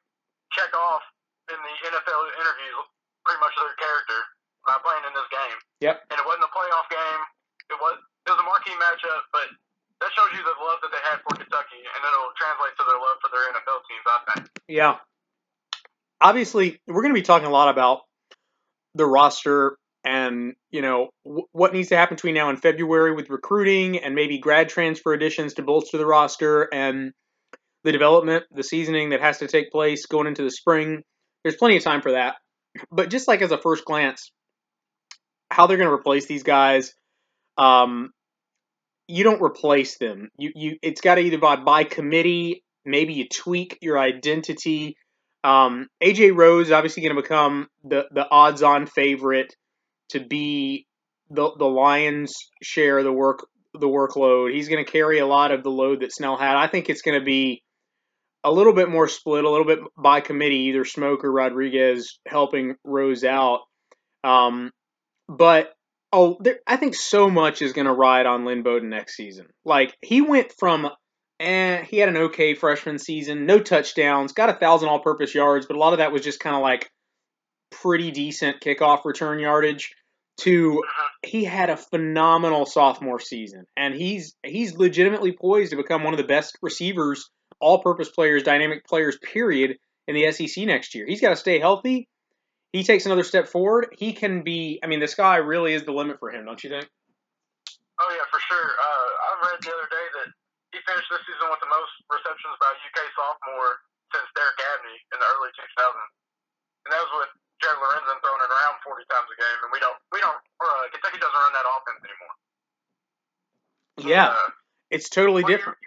check 0.55 0.71
off 0.75 1.03
in 1.50 1.59
the 1.59 1.75
NFL 1.91 2.23
interviews 2.39 2.77
pretty 3.27 3.41
much 3.43 3.55
their 3.59 3.75
character 3.79 4.21
by 4.67 4.79
playing 4.85 5.05
in 5.07 5.12
this 5.17 5.29
game. 5.31 5.59
Yep. 5.83 5.97
And 6.11 6.17
it 6.21 6.27
wasn't 6.27 6.47
a 6.47 6.53
playoff 6.53 6.87
game. 6.91 7.23
It 7.71 7.79
was 7.79 7.97
it 8.27 8.31
was 8.31 8.41
a 8.41 8.47
marquee 8.47 8.77
matchup, 8.77 9.27
but 9.33 9.49
that 10.00 10.11
shows 10.17 10.33
you 10.33 10.43
the 10.43 10.57
love 10.59 10.81
that 10.83 10.91
they 10.93 11.03
had 11.05 11.21
for 11.25 11.37
Kentucky, 11.37 11.83
and 11.85 12.00
it'll 12.00 12.33
translate 12.37 12.75
to 12.81 12.85
their 12.89 13.00
love 13.00 13.17
for 13.21 13.29
their 13.33 13.45
NFL 13.53 13.81
teams. 13.89 14.07
I 14.07 14.19
think. 14.33 14.43
Yeah. 14.69 14.97
Obviously, 16.21 16.81
we're 16.87 17.03
going 17.03 17.15
to 17.15 17.21
be 17.21 17.25
talking 17.25 17.49
a 17.49 17.53
lot 17.53 17.69
about 17.69 18.00
the 18.95 19.07
roster 19.07 19.77
and 20.05 20.55
you 20.71 20.83
know 20.83 21.11
w- 21.25 21.47
what 21.53 21.73
needs 21.73 21.89
to 21.89 21.97
happen 21.97 22.17
between 22.17 22.35
now 22.35 22.49
and 22.49 22.61
February 22.61 23.15
with 23.15 23.31
recruiting 23.31 23.99
and 23.99 24.15
maybe 24.15 24.39
grad 24.39 24.69
transfer 24.69 25.12
additions 25.12 25.55
to 25.55 25.62
bolster 25.62 25.99
the 25.99 26.07
roster 26.07 26.69
and 26.73 27.12
the 27.85 27.93
development, 27.93 28.45
the 28.53 28.63
seasoning 28.63 29.11
that 29.11 29.21
has 29.21 29.39
to 29.39 29.47
take 29.47 29.71
place 29.71 30.07
going 30.07 30.27
into 30.27 30.43
the 30.43 30.51
spring. 30.51 31.03
There's 31.43 31.57
plenty 31.57 31.77
of 31.77 31.83
time 31.83 32.03
for 32.03 32.13
that. 32.13 32.37
But 32.91 33.11
just 33.11 33.27
like 33.27 33.43
as 33.43 33.53
a 33.53 33.59
first 33.59 33.85
glance, 33.85 34.31
how 35.51 35.67
they're 35.67 35.77
going 35.77 35.89
to 35.89 35.95
replace 35.95 36.27
these 36.27 36.43
guys, 36.43 36.93
um, 37.59 38.11
you 39.09 39.25
don't 39.25 39.43
replace 39.43 39.99
them. 39.99 40.29
You 40.39 40.53
you 40.55 40.77
it's 40.83 41.01
got 41.01 41.17
to 41.17 41.23
either 41.23 41.39
by 41.39 41.57
by 41.57 41.85
committee, 41.85 42.63
maybe 42.85 43.15
you 43.15 43.27
tweak 43.29 43.79
your 43.81 43.99
identity. 43.99 44.97
Um, 45.43 45.89
AJ 46.03 46.37
Rose 46.37 46.67
is 46.67 46.73
obviously 46.73 47.03
going 47.03 47.17
to 47.17 47.23
become 47.23 47.67
the 47.83 48.07
the 48.13 48.29
odds 48.31 48.63
on 48.63 48.87
favorite 48.87 49.53
to 50.11 50.21
be 50.21 50.87
the 51.31 51.51
the 51.59 51.67
Lions 51.67 52.35
share 52.63 53.03
the 53.03 53.13
work 53.13 53.47
the 53.75 53.89
workload. 53.89 54.55
He's 54.55 54.69
going 54.69 54.85
to 54.85 54.91
carry 54.91 55.19
a 55.19 55.27
lot 55.27 55.51
of 55.51 55.63
the 55.63 55.71
load 55.71 56.01
that 56.01 56.13
Snell 56.13 56.37
had. 56.37 56.57
I 56.57 56.69
think 56.69 56.89
it's 56.89 57.03
going 57.03 57.19
to 57.19 57.25
be 57.25 57.63
a 58.44 58.50
little 58.50 58.73
bit 58.73 58.88
more 58.88 59.09
split, 59.09 59.44
a 59.44 59.50
little 59.50 59.66
bit 59.66 59.80
by 59.97 60.20
committee, 60.20 60.68
either 60.68 60.85
Smoke 60.85 61.25
or 61.25 61.32
Rodriguez 61.32 62.18
helping 62.26 62.76
Rose 62.85 63.25
out. 63.25 63.61
Um, 64.25 64.70
but 65.28 65.73
oh, 66.12 66.38
there, 66.40 66.61
I 66.66 66.76
think 66.76 66.94
so 66.94 67.30
much 67.30 67.62
is 67.62 67.73
going 67.73 67.87
to 67.87 67.92
ride 67.92 68.26
on 68.26 68.44
Lynn 68.44 68.62
Bowden 68.62 68.88
next 68.88 69.16
season. 69.16 69.47
Like 69.64 69.97
he 70.02 70.20
went 70.23 70.52
from, 70.59 70.88
eh, 71.38 71.82
he 71.85 71.99
had 71.99 72.09
an 72.09 72.16
okay 72.16 72.54
freshman 72.54 72.99
season, 72.99 73.47
no 73.47 73.61
touchdowns, 73.61 74.32
got 74.32 74.50
a 74.50 74.54
thousand 74.54 74.88
all-purpose 74.88 75.35
yards, 75.35 75.66
but 75.66 75.76
a 75.76 75.78
lot 75.78 75.92
of 75.92 75.99
that 75.99 76.12
was 76.12 76.23
just 76.23 76.40
kind 76.40 76.56
of 76.56 76.62
like 76.62 76.90
pretty 77.70 78.11
decent 78.11 78.61
kickoff 78.61 79.04
return 79.04 79.38
yardage 79.38 79.94
to 80.38 80.82
he 81.23 81.44
had 81.44 81.70
a 81.70 81.76
phenomenal 81.76 82.66
sophomore 82.66 83.20
season, 83.20 83.66
and 83.76 83.94
he's 83.94 84.35
he's 84.44 84.75
legitimately 84.75 85.32
poised 85.32 85.70
to 85.70 85.76
become 85.76 86.02
one 86.02 86.14
of 86.14 86.18
the 86.18 86.25
best 86.25 86.59
receivers, 86.62 87.30
all-purpose 87.61 88.11
players, 88.11 88.43
dynamic 88.43 88.87
players, 88.87 89.19
period, 89.19 89.79
in 90.09 90.14
the 90.14 90.33
SEC 90.33 90.64
next 90.67 90.95
year. 90.95 91.07
He's 91.07 91.21
got 91.21 91.31
to 91.31 91.37
stay 91.37 91.59
healthy. 91.59 92.09
He 92.73 92.83
takes 92.83 93.07
another 93.07 93.25
step 93.25 93.49
forward. 93.49 93.95
He 93.99 94.12
can 94.12 94.43
be. 94.43 94.79
I 94.83 94.87
mean, 94.87 95.00
the 95.00 95.11
sky 95.11 95.38
really 95.38 95.75
is 95.75 95.85
the 95.85 95.93
limit 95.93 96.19
for 96.19 96.31
him, 96.31 96.47
don't 96.47 96.62
you 96.62 96.71
think? 96.71 96.87
Oh 98.00 98.11
yeah, 98.14 98.25
for 98.31 98.40
sure. 98.40 98.69
Uh, 98.79 99.09
I 99.21 99.29
read 99.50 99.59
the 99.61 99.71
other 99.75 99.90
day 99.90 100.07
that 100.23 100.29
he 100.73 100.79
finished 100.87 101.11
this 101.11 101.21
season 101.26 101.50
with 101.50 101.61
the 101.61 101.69
most 101.69 101.93
receptions 102.07 102.55
by 102.62 102.71
a 102.71 102.79
UK 102.79 102.99
sophomore 103.12 103.83
since 104.14 104.26
Derek 104.38 104.57
Abney 104.57 104.99
in 105.12 105.19
the 105.19 105.29
early 105.35 105.50
2000s, 105.52 106.14
and 106.87 106.90
that 106.95 107.02
was 107.02 107.12
with 107.23 107.33
Jared 107.59 107.79
Lorenzen 107.79 108.19
throwing 108.23 108.43
it 108.43 108.50
around 108.50 108.76
40 108.87 109.05
times 109.11 109.29
a 109.29 109.37
game, 109.37 109.59
and 109.67 109.71
we 109.75 109.79
don't, 109.83 109.99
we 110.14 110.19
don't, 110.23 110.40
or 110.62 110.71
uh, 110.71 110.88
Kentucky 110.95 111.19
doesn't 111.21 111.37
run 111.37 111.52
that 111.55 111.67
offense 111.69 112.00
anymore. 112.07 112.35
Yeah, 114.00 114.33
Uh, 114.33 114.50
it's 114.88 115.11
totally 115.11 115.45
different. 115.45 115.79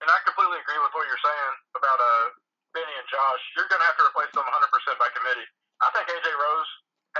And 0.00 0.08
I 0.08 0.16
completely 0.24 0.56
agree 0.64 0.80
with 0.80 0.92
what 0.96 1.04
you're 1.04 1.20
saying 1.20 1.54
about 1.76 1.98
uh, 2.00 2.32
Benny 2.72 2.94
and 2.96 3.08
Josh. 3.12 3.42
You're 3.56 3.68
going 3.68 3.84
to 3.84 3.88
have 3.88 3.98
to 4.00 4.06
replace 4.08 4.32
them 4.32 4.48
100% 4.48 4.96
by 4.96 5.08
committee. 5.12 5.48
I 5.84 5.92
think 5.92 6.08
AJ 6.08 6.28
Rose 6.36 6.70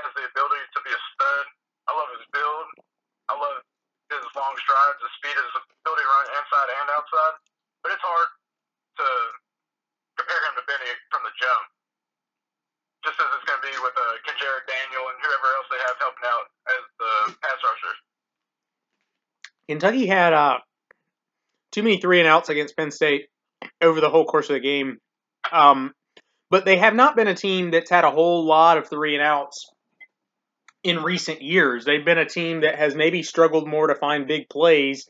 has 0.01 0.11
the 0.17 0.25
ability 0.25 0.65
to 0.65 0.81
be 0.81 0.93
a 0.93 1.01
stud. 1.13 1.45
I 1.89 1.93
love 1.93 2.09
his 2.17 2.25
build. 2.33 2.67
I 3.29 3.35
love 3.37 3.61
his 4.09 4.25
long 4.33 4.55
strides, 4.65 5.01
his 5.01 5.13
speed, 5.21 5.37
his 5.37 5.53
ability 5.85 6.05
to 6.05 6.11
run 6.11 6.27
inside 6.41 6.69
and 6.73 6.89
outside. 6.97 7.35
But 7.85 7.93
it's 7.97 8.05
hard 8.05 8.29
to 9.01 9.07
compare 10.17 10.41
him 10.49 10.55
to 10.61 10.65
Benny 10.65 10.93
from 11.13 11.23
the 11.25 11.33
jump. 11.37 11.65
Just 13.05 13.17
as 13.17 13.29
it's 13.33 13.47
going 13.49 13.61
to 13.61 13.65
be 13.65 13.77
with 13.81 13.97
uh, 13.97 14.21
Kenjerick 14.29 14.69
Daniel 14.69 15.09
and 15.09 15.17
whoever 15.25 15.49
else 15.57 15.69
they 15.73 15.81
have 15.89 15.97
helping 16.01 16.27
out 16.29 16.47
as 16.69 16.85
the 17.01 17.13
pass 17.41 17.61
rushers. 17.65 17.99
Kentucky 19.69 20.05
had 20.05 20.37
uh, 20.37 20.61
too 21.73 21.83
many 21.83 22.01
three 22.01 22.21
and 22.21 22.29
outs 22.29 22.49
against 22.49 22.77
Penn 22.77 22.91
State 22.91 23.27
over 23.83 24.01
the 24.01 24.11
whole 24.11 24.25
course 24.25 24.49
of 24.49 24.55
the 24.55 24.61
game. 24.61 24.99
Um, 25.53 25.93
but 26.51 26.65
they 26.65 26.79
have 26.79 26.95
not 26.95 27.17
been 27.17 27.29
a 27.29 27.35
team 27.35 27.71
that's 27.71 27.91
had 27.91 28.05
a 28.05 28.11
whole 28.11 28.45
lot 28.45 28.79
of 28.79 28.89
three 28.89 29.15
and 29.15 29.23
outs 29.23 29.71
in 30.83 31.03
recent 31.03 31.43
years. 31.43 31.85
They've 31.85 32.05
been 32.05 32.19
a 32.19 32.29
team 32.29 32.63
that 32.63 32.77
has 32.77 32.95
maybe 32.95 33.23
struggled 33.23 33.69
more 33.69 33.87
to 33.87 33.95
find 33.95 34.27
big 34.27 34.49
plays, 34.49 35.07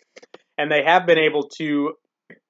and 0.58 0.70
they 0.70 0.84
have 0.84 1.06
been 1.06 1.18
able 1.18 1.48
to 1.56 1.94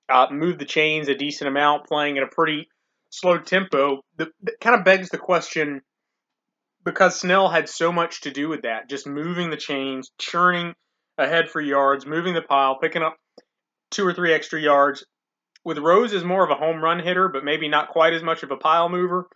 uh, 0.09 0.27
move 0.31 0.59
the 0.59 0.65
chains 0.65 1.09
a 1.09 1.15
decent 1.15 1.49
amount, 1.49 1.87
playing 1.87 2.19
at 2.19 2.25
a 2.25 2.35
pretty 2.35 2.69
slow 3.11 3.39
tempo. 3.39 4.01
That, 4.17 4.29
that 4.43 4.61
kind 4.61 4.77
of 4.77 4.85
begs 4.85 5.11
the 5.11 5.19
question 5.19 5.83
because 6.85 7.21
Snell 7.21 7.49
had 7.49 7.69
so 7.69 7.93
much 7.93 8.23
to 8.23 8.31
do 8.31 8.49
with 8.49 8.63
that, 8.63 8.89
just 8.89 9.07
moving 9.07 9.51
the 9.51 9.57
chains, 9.57 10.11
churning 10.19 10.75
ahead 11.19 11.51
for 11.51 11.61
yards, 11.61 12.07
moving 12.07 12.35
the 12.35 12.43
pile, 12.43 12.79
picking 12.81 13.03
up 13.03 13.17
two 13.91 14.07
or 14.07 14.15
three 14.15 14.33
extra 14.33 14.61
yards. 14.61 15.05
With 15.65 15.79
Rose 15.79 16.15
as 16.15 16.25
more 16.25 16.43
of 16.43 16.51
a 16.51 16.55
home 16.55 16.83
run 16.83 17.01
hitter, 17.01 17.29
but 17.29 17.45
maybe 17.45 17.69
not 17.69 17.91
quite 17.91 18.15
as 18.15 18.23
much 18.23 18.43
of 18.43 18.51
a 18.51 18.57
pile 18.57 18.89
mover, 18.89 19.29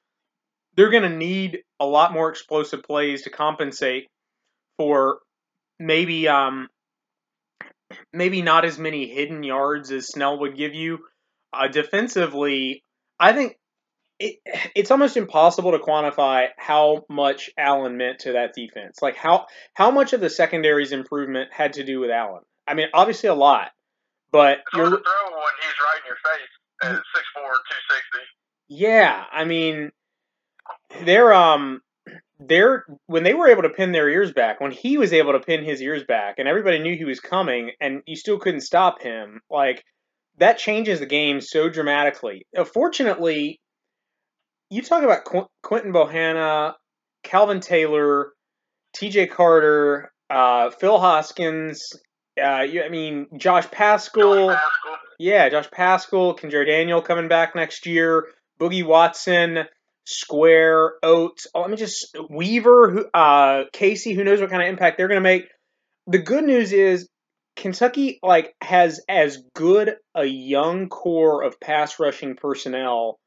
they're 0.75 0.91
going 0.91 1.03
to 1.03 1.09
need 1.09 1.61
a 1.79 1.87
lot 1.87 2.13
more 2.13 2.31
explosive 2.31 2.83
plays 2.83 3.23
to 3.23 3.31
compensate 3.31 4.07
for 4.79 5.19
maybe 5.79 6.29
um, 6.29 6.69
maybe 8.13 8.43
not 8.43 8.65
as 8.65 8.79
many 8.79 9.07
hidden 9.07 9.43
yards 9.43 9.91
as 9.91 10.09
Snell 10.09 10.41
would 10.41 10.57
give 10.57 10.75
you. 10.75 10.99
Uh, 11.53 11.69
defensively, 11.69 12.83
I 13.21 13.33
think 13.33 13.57
it, 14.19 14.37
it's 14.75 14.91
almost 14.91 15.17
impossible 15.17 15.73
to 15.73 15.79
quantify 15.79 16.47
how 16.57 17.05
much 17.09 17.51
Allen 17.59 17.97
meant 17.97 18.21
to 18.21 18.33
that 18.33 18.55
defense. 18.55 18.99
Like 19.03 19.17
how 19.17 19.47
how 19.75 19.91
much 19.91 20.13
of 20.13 20.21
the 20.21 20.31
secondary's 20.31 20.93
improvement 20.93 21.51
had 21.53 21.75
to 21.75 21.85
do 21.85 22.01
with 22.01 22.11
Allen. 22.11 22.43
I 22.67 22.75
mean, 22.75 22.89
obviously 22.95 23.29
a 23.29 23.35
lot, 23.35 23.71
but 24.35 24.59
hard 24.73 24.91
you're 24.91 24.99
to 24.99 25.05
throw 25.05 25.31
when 25.31 25.55
he's 25.63 25.79
right 25.81 26.01
in 26.03 26.07
your 26.11 26.19
face 26.27 26.53
at 26.83 26.91
6'4", 26.91 27.01
260. 27.39 28.19
yeah. 28.69 29.25
I 29.33 29.45
mean, 29.45 29.93
they're 31.05 31.33
um 31.33 31.81
they're 32.41 32.85
when 33.07 33.23
they 33.23 33.33
were 33.35 33.49
able 33.49 33.63
to 33.63 33.71
pin 33.71 33.93
their 33.93 34.09
ears 34.09 34.33
back 34.33 34.61
when 34.61 34.73
he 34.73 34.99
was 34.99 35.13
able 35.13 35.33
to 35.33 35.41
pin 35.41 35.65
his 35.65 35.81
ears 35.81 36.03
back 36.05 36.35
and 36.39 36.49
everybody 36.49 36.79
knew 36.79 36.97
he 36.97 37.05
was 37.05 37.21
coming 37.21 37.71
and 37.81 38.03
you 38.07 38.17
still 38.17 38.39
couldn't 38.39 38.61
stop 38.61 39.01
him 39.01 39.41
like 39.49 39.85
that 40.39 40.59
changes 40.59 40.99
the 40.99 41.07
game 41.07 41.41
so 41.41 41.69
dramatically 41.69 42.45
Uh, 42.57 42.65
fortunately 42.65 43.61
you 44.69 44.83
talk 44.83 45.03
about 45.05 45.25
Qu- 45.25 45.47
quinton 45.63 45.93
bohanna 45.93 46.75
calvin 47.23 47.61
taylor 47.61 48.33
tj 48.97 49.31
carter 49.31 50.13
uh, 50.29 50.71
phil 50.71 50.99
hoskins 50.99 51.81
uh, 52.43 52.63
you, 52.63 52.83
i 52.83 52.89
mean 52.89 53.27
josh 53.37 53.71
paschal 53.71 54.49
Josh 54.49 54.57
Paschal. 54.57 54.99
yeah, 55.19 55.49
Josh 55.49 55.71
Paschal, 55.71 56.37
Kendra 56.37 56.67
Daniel 56.67 57.01
coming 57.03 57.29
back 57.29 57.55
next 57.55 57.87
year, 57.87 58.27
Boogie 58.61 58.85
Watson, 58.85 59.65
Square, 60.05 60.95
Oates. 61.03 61.47
Oh, 61.55 61.63
let 61.63 61.71
me 61.71 61.77
just 61.77 62.17
Weaver, 62.29 62.91
who, 62.91 63.07
uh, 63.15 63.65
Casey. 63.73 64.13
Who 64.13 64.25
knows 64.25 64.41
what 64.41 64.51
kind 64.51 64.63
of 64.63 64.69
impact 64.69 64.99
they're 64.99 65.09
going 65.09 65.23
to 65.23 65.23
make? 65.23 65.49
The 66.07 66.19
good 66.19 66.45
news 66.45 66.73
is 66.73 67.09
Kentucky 67.57 68.19
like 68.23 68.55
has 68.61 69.01
as 69.09 69.39
good 69.55 69.97
a 70.15 70.25
young 70.25 70.89
core 70.89 71.43
of 71.43 71.61
pass 71.61 71.99
rushing 71.99 72.37
personnel 72.37 73.19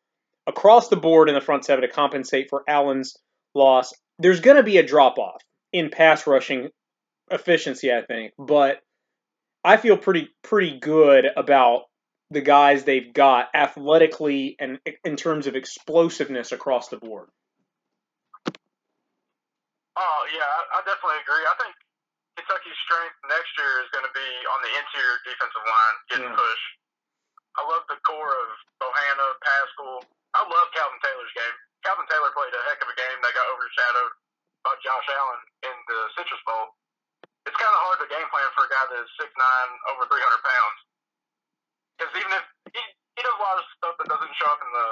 across 0.45 0.89
the 0.89 0.95
board 0.95 1.29
in 1.29 1.35
the 1.35 1.41
front 1.41 1.65
seven 1.65 1.81
to 1.81 1.87
compensate 1.87 2.49
for 2.49 2.63
Allen's 2.67 3.15
loss. 3.55 3.93
There's 4.19 4.39
going 4.39 4.57
to 4.57 4.63
be 4.63 4.77
a 4.77 4.83
drop 4.83 5.17
off 5.17 5.41
in 5.73 5.89
pass 5.89 6.27
rushing 6.27 6.69
efficiency, 7.31 7.91
I 7.91 8.03
think, 8.03 8.33
but 8.37 8.79
I 9.67 9.75
feel 9.75 9.99
pretty 9.99 10.31
pretty 10.47 10.79
good 10.79 11.27
about 11.35 11.91
the 12.31 12.39
guys 12.39 12.87
they've 12.87 13.11
got 13.11 13.51
athletically 13.51 14.55
and 14.63 14.79
in 15.03 15.19
terms 15.19 15.43
of 15.43 15.59
explosiveness 15.59 16.55
across 16.55 16.87
the 16.87 16.95
board. 16.95 17.27
Oh 19.99 20.21
yeah, 20.31 20.47
I, 20.47 20.61
I 20.71 20.79
definitely 20.87 21.19
agree. 21.19 21.43
I 21.43 21.55
think 21.59 21.75
Kentucky's 22.39 22.79
strength 22.87 23.19
next 23.27 23.51
year 23.59 23.83
is 23.83 23.91
going 23.91 24.07
to 24.07 24.15
be 24.15 24.29
on 24.47 24.59
the 24.63 24.71
interior 24.71 25.19
defensive 25.27 25.65
line 25.67 25.95
getting 26.15 26.31
Yeah. 26.31 26.39
pushed. 26.39 26.69
I 27.59 27.67
love 27.67 27.83
the 27.91 27.99
core 28.07 28.31
of 28.39 28.49
Bohanna, 28.79 29.27
Paschal. 29.43 30.07
I 30.31 30.47
love 30.47 30.67
Calvin 30.77 31.01
Taylor's 31.03 31.33
game. 31.35 31.57
Calvin 31.83 32.07
Taylor 32.07 32.31
played 32.31 32.55
a 32.55 32.61
heck 32.71 32.79
of 32.79 32.87
a 32.87 32.95
game 32.95 33.19
that 33.19 33.33
got 33.35 33.51
overshadowed 33.51 34.13
by 34.63 34.77
Josh 34.79 35.07
Allen 35.11 35.41
in 35.65 35.75
the 35.91 35.99
Citrus 36.15 36.39
Bowl. 36.47 36.71
It's 37.47 37.55
kind 37.55 37.71
of 37.71 37.79
hard 37.79 38.03
to 38.03 38.07
game 38.11 38.27
plan 38.27 38.49
for 38.51 38.67
a 38.67 38.71
guy 38.71 38.83
that's 38.91 39.07
six 39.15 39.31
nine, 39.39 39.69
over 39.95 40.03
300 40.11 40.19
pounds. 40.19 40.79
Because 41.95 42.11
even 42.19 42.31
if 42.35 42.43
he, 42.75 42.83
he 43.15 43.21
does 43.23 43.33
a 43.33 43.41
lot 43.41 43.57
of 43.57 43.65
stuff 43.79 43.95
that 43.97 44.07
doesn't 44.11 44.35
show 44.35 44.51
up 44.51 44.59
in 44.59 44.71
the 44.75 44.87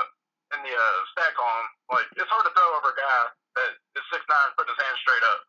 in 0.56 0.60
the 0.64 0.74
uh, 0.74 1.00
stat 1.12 1.36
column, 1.36 1.68
like 1.92 2.08
it's 2.16 2.32
hard 2.32 2.48
to 2.48 2.54
throw 2.56 2.70
over 2.80 2.96
a 2.96 2.98
guy 2.98 3.20
that 3.60 3.72
is 4.00 4.06
six 4.08 4.24
nine, 4.32 4.50
putting 4.56 4.72
his 4.72 4.80
hands 4.80 5.00
straight 5.04 5.26
up. 5.28 5.40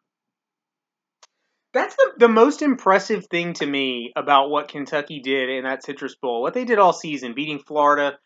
That's 1.72 1.94
the, 1.96 2.26
the 2.26 2.32
most 2.32 2.62
impressive 2.62 3.26
thing 3.26 3.52
to 3.54 3.66
me 3.66 4.12
about 4.16 4.48
what 4.48 4.68
Kentucky 4.68 5.20
did 5.20 5.50
in 5.50 5.64
that 5.64 5.84
Citrus 5.84 6.16
Bowl. 6.16 6.40
What 6.40 6.54
they 6.54 6.64
did 6.64 6.78
all 6.78 6.92
season, 6.92 7.34
beating 7.34 7.58
Florida, 7.58 8.18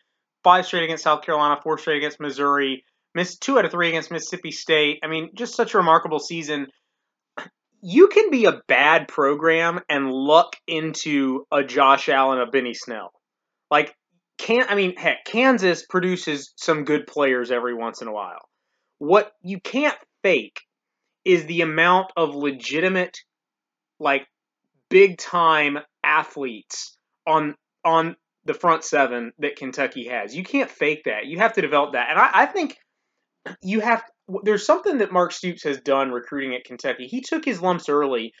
five 0.43 0.65
straight 0.65 0.83
against 0.83 1.03
South 1.03 1.21
Carolina, 1.23 1.59
four 1.61 1.77
straight 1.77 1.97
against 1.97 2.19
Missouri, 2.19 2.85
missed 3.13 3.41
two 3.41 3.59
out 3.59 3.65
of 3.65 3.71
three 3.71 3.89
against 3.89 4.11
Mississippi 4.11 4.51
State. 4.51 4.99
I 5.03 5.07
mean, 5.07 5.31
just 5.33 5.55
such 5.55 5.73
a 5.73 5.77
remarkable 5.77 6.19
season. 6.19 6.67
You 7.81 8.07
can 8.07 8.29
be 8.29 8.45
a 8.45 8.61
bad 8.67 9.07
program 9.07 9.81
and 9.89 10.11
luck 10.11 10.55
into 10.67 11.45
a 11.51 11.63
Josh 11.63 12.09
Allen, 12.09 12.39
a 12.39 12.45
Benny 12.45 12.73
Snell. 12.73 13.11
Like, 13.69 13.95
can't. 14.37 14.71
I 14.71 14.75
mean, 14.75 14.95
heck, 14.95 15.25
Kansas 15.25 15.85
produces 15.85 16.53
some 16.57 16.83
good 16.83 17.07
players 17.07 17.51
every 17.51 17.73
once 17.73 18.01
in 18.01 18.07
a 18.07 18.13
while. 18.13 18.47
What 18.97 19.31
you 19.41 19.59
can't 19.59 19.97
fake 20.23 20.61
is 21.25 21.45
the 21.45 21.61
amount 21.61 22.11
of 22.17 22.35
legitimate 22.35 23.17
like 23.99 24.27
big 24.89 25.17
time 25.17 25.79
athletes 26.03 26.97
on 27.25 27.55
on 27.85 28.15
the 28.45 28.53
front 28.53 28.83
seven 28.83 29.31
that 29.39 29.55
Kentucky 29.55 30.07
has. 30.07 30.35
You 30.35 30.43
can't 30.43 30.69
fake 30.69 31.03
that. 31.05 31.25
You 31.25 31.37
have 31.39 31.53
to 31.53 31.61
develop 31.61 31.93
that. 31.93 32.09
And 32.09 32.19
I, 32.19 32.29
I 32.33 32.45
think 32.47 32.77
you 33.61 33.79
have 33.79 34.03
there's 34.43 34.65
something 34.65 34.99
that 34.99 35.11
Mark 35.11 35.31
Stoops 35.31 35.63
has 35.63 35.81
done 35.81 36.11
recruiting 36.11 36.55
at 36.55 36.63
Kentucky. 36.63 37.07
He 37.07 37.21
took 37.21 37.45
his 37.45 37.61
lumps 37.61 37.89
early. 37.89 38.33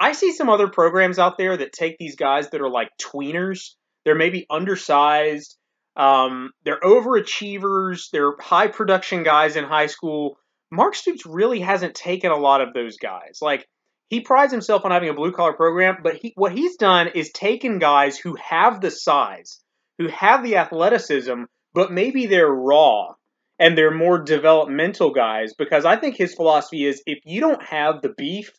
I 0.00 0.12
see 0.12 0.32
some 0.32 0.48
other 0.48 0.68
programs 0.68 1.18
out 1.18 1.38
there 1.38 1.56
that 1.56 1.72
take 1.72 1.96
these 1.98 2.16
guys 2.16 2.50
that 2.50 2.60
are 2.60 2.70
like 2.70 2.90
tweeners. 3.00 3.74
They're 4.04 4.14
maybe 4.14 4.46
undersized. 4.50 5.56
Um, 5.96 6.50
they're 6.64 6.80
overachievers. 6.80 8.10
They're 8.12 8.34
high 8.38 8.68
production 8.68 9.24
guys 9.24 9.56
in 9.56 9.64
high 9.64 9.86
school. 9.86 10.38
Mark 10.70 10.94
Stoops 10.94 11.26
really 11.26 11.60
hasn't 11.60 11.94
taken 11.94 12.30
a 12.30 12.36
lot 12.36 12.60
of 12.60 12.72
those 12.74 12.98
guys. 12.98 13.38
Like 13.42 13.66
he 14.08 14.20
prides 14.20 14.52
himself 14.52 14.84
on 14.84 14.90
having 14.90 15.08
a 15.08 15.14
blue 15.14 15.32
collar 15.32 15.54
program, 15.54 15.98
but 16.02 16.16
he, 16.16 16.32
what 16.36 16.52
he's 16.52 16.76
done 16.76 17.08
is 17.08 17.30
taken 17.32 17.78
guys 17.78 18.18
who 18.18 18.36
have 18.36 18.80
the 18.80 18.90
size, 18.90 19.60
who 19.98 20.08
have 20.08 20.42
the 20.42 20.56
athleticism, 20.56 21.44
but 21.74 21.92
maybe 21.92 22.26
they're 22.26 22.48
raw 22.48 23.14
and 23.58 23.76
they're 23.76 23.94
more 23.94 24.18
developmental 24.18 25.10
guys 25.10 25.54
because 25.58 25.84
I 25.84 25.96
think 25.96 26.16
his 26.16 26.34
philosophy 26.34 26.84
is 26.84 27.02
if 27.06 27.18
you 27.24 27.40
don't 27.40 27.62
have 27.62 28.02
the 28.02 28.14
beef, 28.16 28.52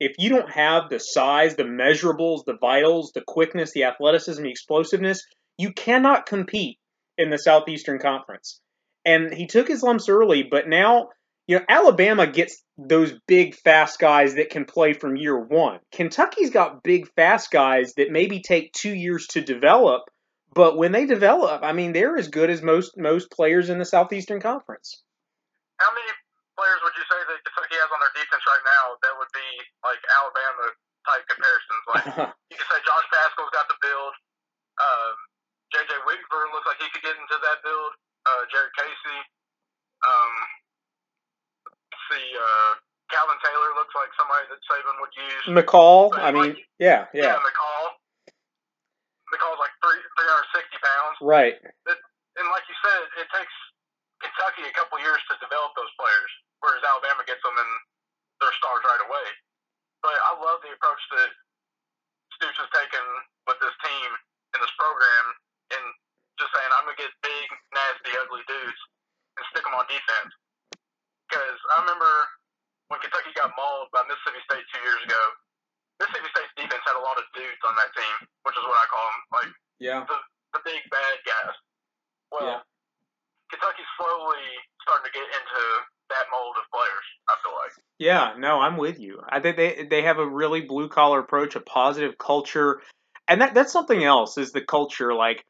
if 0.00 0.12
you 0.18 0.28
don't 0.28 0.50
have 0.50 0.90
the 0.90 0.98
size, 0.98 1.56
the 1.56 1.64
measurables, 1.64 2.44
the 2.44 2.58
vitals, 2.60 3.12
the 3.14 3.22
quickness, 3.26 3.72
the 3.72 3.84
athleticism, 3.84 4.42
the 4.42 4.50
explosiveness, 4.50 5.22
you 5.58 5.72
cannot 5.72 6.26
compete 6.26 6.78
in 7.16 7.30
the 7.30 7.38
Southeastern 7.38 7.98
Conference. 7.98 8.60
And 9.04 9.32
he 9.32 9.46
took 9.46 9.68
his 9.68 9.82
lumps 9.82 10.08
early, 10.08 10.42
but 10.42 10.68
now, 10.68 11.08
you 11.46 11.58
know, 11.58 11.64
Alabama 11.68 12.26
gets 12.26 12.62
those 12.78 13.12
big, 13.28 13.54
fast 13.54 13.98
guys 13.98 14.34
that 14.34 14.50
can 14.50 14.64
play 14.64 14.94
from 14.94 15.16
year 15.16 15.38
one. 15.38 15.78
Kentucky's 15.92 16.50
got 16.50 16.82
big, 16.82 17.08
fast 17.14 17.50
guys 17.50 17.92
that 17.96 18.10
maybe 18.10 18.40
take 18.40 18.72
two 18.72 18.94
years 18.94 19.26
to 19.28 19.42
develop, 19.42 20.02
but 20.54 20.78
when 20.78 20.92
they 20.92 21.04
develop, 21.06 21.62
I 21.62 21.72
mean, 21.74 21.92
they're 21.92 22.16
as 22.16 22.28
good 22.28 22.48
as 22.48 22.62
most 22.62 22.96
most 22.96 23.30
players 23.30 23.68
in 23.68 23.78
the 23.78 23.84
Southeastern 23.84 24.40
Conference. 24.40 25.02
How 25.82 25.90
many 25.90 26.06
players 26.54 26.78
would 26.86 26.94
you 26.94 27.02
say 27.10 27.18
that 27.18 27.38
Kentucky 27.42 27.76
has 27.76 27.90
on 27.90 27.98
their 27.98 28.14
defense 28.14 28.44
right 28.46 28.64
now 28.64 28.84
that 29.02 29.12
would 29.18 29.32
be 29.34 29.48
like 29.82 29.98
Alabama 30.06 30.66
type 31.04 31.24
comparisons? 31.26 31.84
Like 31.90 32.06
you 32.50 32.56
could 32.56 32.70
say 32.70 32.80
Josh 32.86 33.06
Paschal's 33.10 33.50
got 33.50 33.66
the 33.66 33.78
build. 33.82 34.14
Um, 34.78 35.14
JJ 35.74 35.90
Weaver 36.06 36.42
looks 36.54 36.66
like 36.70 36.78
he 36.78 36.86
could 36.94 37.02
get 37.02 37.18
into 37.18 37.36
that 37.42 37.58
build. 37.66 37.90
Uh, 38.24 38.42
Jared 38.54 38.70
Casey. 38.78 39.18
Um, 40.06 40.32
let's 41.66 42.04
see. 42.14 42.26
Uh, 42.38 42.72
Calvin 43.10 43.36
Taylor 43.42 43.70
looks 43.76 43.94
like 43.94 44.10
somebody 44.16 44.44
that 44.48 44.60
Saban 44.64 44.96
would 45.02 45.14
use. 45.18 45.44
McCall, 45.50 46.14
So, 46.14 46.22
I 46.22 46.30
mean, 46.32 46.54
like- 46.54 46.64
yeah, 46.78 47.06
yeah, 47.12 47.36
yeah 47.36 47.38
McCall. 47.42 47.98
McCall's 50.16 50.46
like 50.54 50.68
three, 50.70 50.78
360 50.78 50.86
pounds. 50.86 51.16
right. 51.22 51.56
and 52.38 52.46
like 52.50 52.66
you 52.70 52.76
said, 52.82 53.02
it 53.20 53.28
takes 53.30 53.54
Kentucky 54.22 54.64
a 54.66 54.74
couple 54.74 54.98
years 55.02 55.20
to 55.30 55.34
develop 55.42 55.74
those 55.74 55.90
players, 55.98 56.32
whereas 56.62 56.82
Alabama 56.86 57.22
gets 57.26 57.42
them 57.42 57.54
and 57.54 57.72
they're 58.40 58.54
stars 58.58 58.82
right 58.86 59.04
away. 59.06 59.26
But 60.02 60.16
I 60.16 60.36
love 60.38 60.60
the 60.62 60.72
approach 60.74 61.00
that 61.16 61.30
Stoops 62.36 62.58
has 62.58 62.70
taken 62.74 63.04
with 63.46 63.58
this 63.62 63.74
team 63.84 64.10
and 64.54 64.58
this 64.62 64.74
program, 64.74 65.24
and 65.74 65.84
just 66.38 66.50
saying 66.50 66.70
I'm 66.74 66.84
gonna 66.86 66.98
get 66.98 67.14
big, 67.22 67.46
nasty, 67.72 68.12
ugly 68.18 68.42
dudes 68.50 68.80
and 69.38 69.44
stick 69.50 69.62
them 69.62 69.74
on 69.74 69.86
defense. 69.86 70.32
Because 71.30 71.58
I 71.74 71.82
remember 71.86 72.10
when 72.90 73.00
Kentucky 73.00 73.32
got 73.34 73.54
mauled 73.56 73.90
by 73.94 74.04
Mississippi 74.06 74.42
State 74.44 74.66
two 74.70 74.82
years 74.82 75.02
ago. 75.06 75.22
Mississippi 76.02 76.30
State's 76.34 76.54
defense 76.58 76.82
had 76.84 76.98
a 76.98 77.04
lot 77.06 77.16
of 77.18 77.24
dudes 77.32 77.62
on 77.62 77.74
that 77.78 77.90
team, 77.94 78.16
which 78.44 78.56
is 78.58 78.64
what 78.66 78.76
I 78.82 78.86
call 78.90 79.06
them, 79.06 79.20
like 79.30 79.52
Yeah. 79.80 80.04
the 80.08 80.14
the 80.52 80.60
big 80.64 80.80
bad 80.90 81.18
guys. 81.26 81.54
Well, 82.30 82.46
Yeah. 82.46 82.60
Kentucky's 83.50 83.86
slowly 83.98 84.42
starting 84.82 85.06
to 85.06 85.12
get 85.12 85.22
into 85.24 85.62
that 86.10 86.24
mold 86.32 86.54
of 86.58 86.70
players. 86.72 87.04
I 87.28 87.34
feel 87.42 87.52
like. 87.52 87.72
Yeah, 87.98 88.34
no, 88.38 88.60
I'm 88.60 88.76
with 88.76 88.98
you. 89.00 89.20
I 89.28 89.40
think 89.40 89.56
they 89.56 89.86
they 89.88 90.02
have 90.02 90.18
a 90.18 90.28
really 90.28 90.62
blue 90.62 90.88
collar 90.88 91.20
approach, 91.20 91.54
a 91.56 91.60
positive 91.60 92.18
culture, 92.18 92.80
and 93.28 93.40
that 93.40 93.54
that's 93.54 93.72
something 93.72 94.02
else 94.02 94.38
is 94.38 94.52
the 94.52 94.60
culture. 94.60 95.14
Like, 95.14 95.44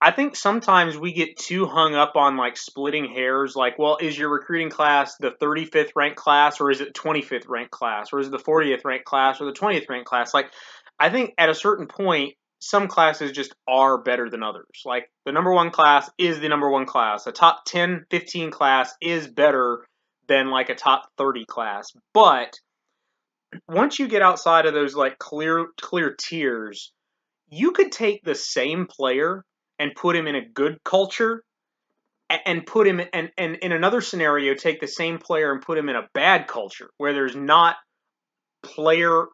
I 0.00 0.10
think 0.12 0.34
sometimes 0.36 0.96
we 0.96 1.12
get 1.12 1.36
too 1.36 1.66
hung 1.66 1.94
up 1.94 2.16
on 2.16 2.36
like 2.36 2.56
splitting 2.56 3.12
hairs. 3.12 3.54
Like, 3.54 3.78
well, 3.78 3.98
is 4.00 4.18
your 4.18 4.30
recruiting 4.30 4.70
class 4.70 5.16
the 5.18 5.32
35th 5.40 5.92
ranked 5.94 6.16
class, 6.16 6.60
or 6.60 6.70
is 6.70 6.80
it 6.80 6.94
25th 6.94 7.48
ranked 7.48 7.70
class, 7.70 8.12
or 8.12 8.20
is 8.20 8.28
it 8.28 8.30
the 8.30 8.38
40th 8.38 8.84
ranked 8.84 9.04
class, 9.04 9.40
or 9.40 9.44
the 9.46 9.52
20th 9.52 9.88
ranked 9.88 10.08
class? 10.08 10.32
Like, 10.34 10.50
I 10.98 11.10
think 11.10 11.34
at 11.38 11.50
a 11.50 11.54
certain 11.54 11.86
point, 11.86 12.34
some 12.62 12.86
classes 12.86 13.32
just 13.32 13.54
are 13.66 13.98
better 13.98 14.30
than 14.30 14.44
others. 14.44 14.82
Like 14.84 15.10
the 15.26 15.32
number 15.32 15.52
one 15.52 15.70
class 15.70 16.08
is 16.16 16.38
the 16.38 16.48
number 16.48 16.70
one 16.70 16.86
class. 16.86 17.26
A 17.26 17.32
top 17.32 17.64
10, 17.66 18.06
15 18.08 18.52
class 18.52 18.94
is 19.02 19.26
better 19.26 19.84
than 20.28 20.48
like 20.48 20.68
a 20.68 20.76
top 20.76 21.08
30 21.18 21.44
class. 21.44 21.90
But 22.14 22.54
once 23.68 23.98
you 23.98 24.06
get 24.06 24.22
outside 24.22 24.66
of 24.66 24.74
those 24.74 24.94
like 24.94 25.18
clear 25.18 25.66
clear 25.80 26.14
tiers, 26.14 26.92
you 27.48 27.72
could 27.72 27.90
take 27.90 28.22
the 28.22 28.36
same 28.36 28.86
player 28.86 29.44
and 29.80 29.94
put 29.96 30.14
him 30.14 30.28
in 30.28 30.36
a 30.36 30.48
good 30.48 30.78
culture 30.84 31.42
and 32.46 32.64
put 32.64 32.86
him 32.86 33.00
and, 33.12 33.30
and 33.36 33.56
in 33.56 33.72
another 33.72 34.00
scenario 34.00 34.54
take 34.54 34.80
the 34.80 34.86
same 34.86 35.18
player 35.18 35.52
and 35.52 35.60
put 35.60 35.76
him 35.76 35.88
in 35.88 35.96
a 35.96 36.08
bad 36.14 36.46
culture 36.46 36.90
where 36.96 37.12
there's 37.12 37.36
not 37.36 37.74
player 38.62 39.26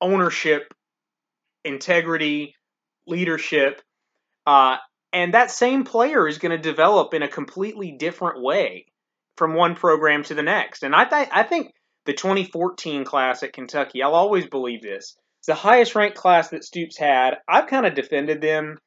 ownership, 0.00 0.72
integrity, 1.64 2.56
leadership, 3.06 3.80
uh, 4.46 4.76
and 5.12 5.34
that 5.34 5.50
same 5.50 5.84
player 5.84 6.26
is 6.26 6.38
going 6.38 6.56
to 6.56 6.58
develop 6.58 7.14
in 7.14 7.22
a 7.22 7.28
completely 7.28 7.92
different 7.92 8.42
way 8.42 8.86
from 9.36 9.54
one 9.54 9.74
program 9.74 10.22
to 10.24 10.34
the 10.34 10.42
next. 10.42 10.82
And 10.82 10.94
I 10.94 11.04
think 11.04 11.28
I 11.32 11.42
think 11.42 11.72
the 12.06 12.12
2014 12.12 13.04
class 13.04 13.42
at 13.42 13.52
Kentucky, 13.52 14.02
I'll 14.02 14.14
always 14.14 14.46
believe 14.46 14.82
this. 14.82 15.16
It's 15.40 15.46
the 15.46 15.54
highest 15.54 15.94
ranked 15.94 16.16
class 16.16 16.50
that 16.50 16.64
Stoops 16.64 16.96
had. 16.96 17.38
I've 17.48 17.66
kind 17.66 17.86
of 17.86 17.94
defended 17.94 18.40
them. 18.40 18.78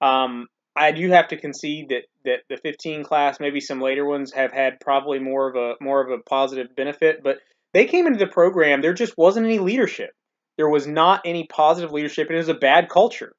Um, 0.00 0.46
I 0.76 0.92
do 0.92 1.10
have 1.10 1.28
to 1.28 1.36
concede 1.36 1.90
that 1.90 2.02
that 2.24 2.40
the 2.48 2.56
15 2.56 3.04
class, 3.04 3.40
maybe 3.40 3.60
some 3.60 3.80
later 3.80 4.04
ones, 4.04 4.32
have 4.32 4.52
had 4.52 4.80
probably 4.80 5.18
more 5.18 5.48
of 5.48 5.56
a 5.56 5.74
more 5.82 6.04
of 6.04 6.10
a 6.10 6.22
positive 6.22 6.74
benefit. 6.76 7.22
But 7.22 7.38
they 7.72 7.86
came 7.86 8.06
into 8.06 8.18
the 8.18 8.26
program, 8.26 8.82
there 8.82 8.94
just 8.94 9.16
wasn't 9.16 9.46
any 9.46 9.58
leadership. 9.58 10.10
There 10.56 10.68
was 10.68 10.86
not 10.86 11.22
any 11.24 11.46
positive 11.46 11.92
leadership, 11.92 12.28
and 12.28 12.34
it 12.34 12.40
was 12.40 12.48
a 12.48 12.54
bad 12.54 12.88
culture. 12.88 13.32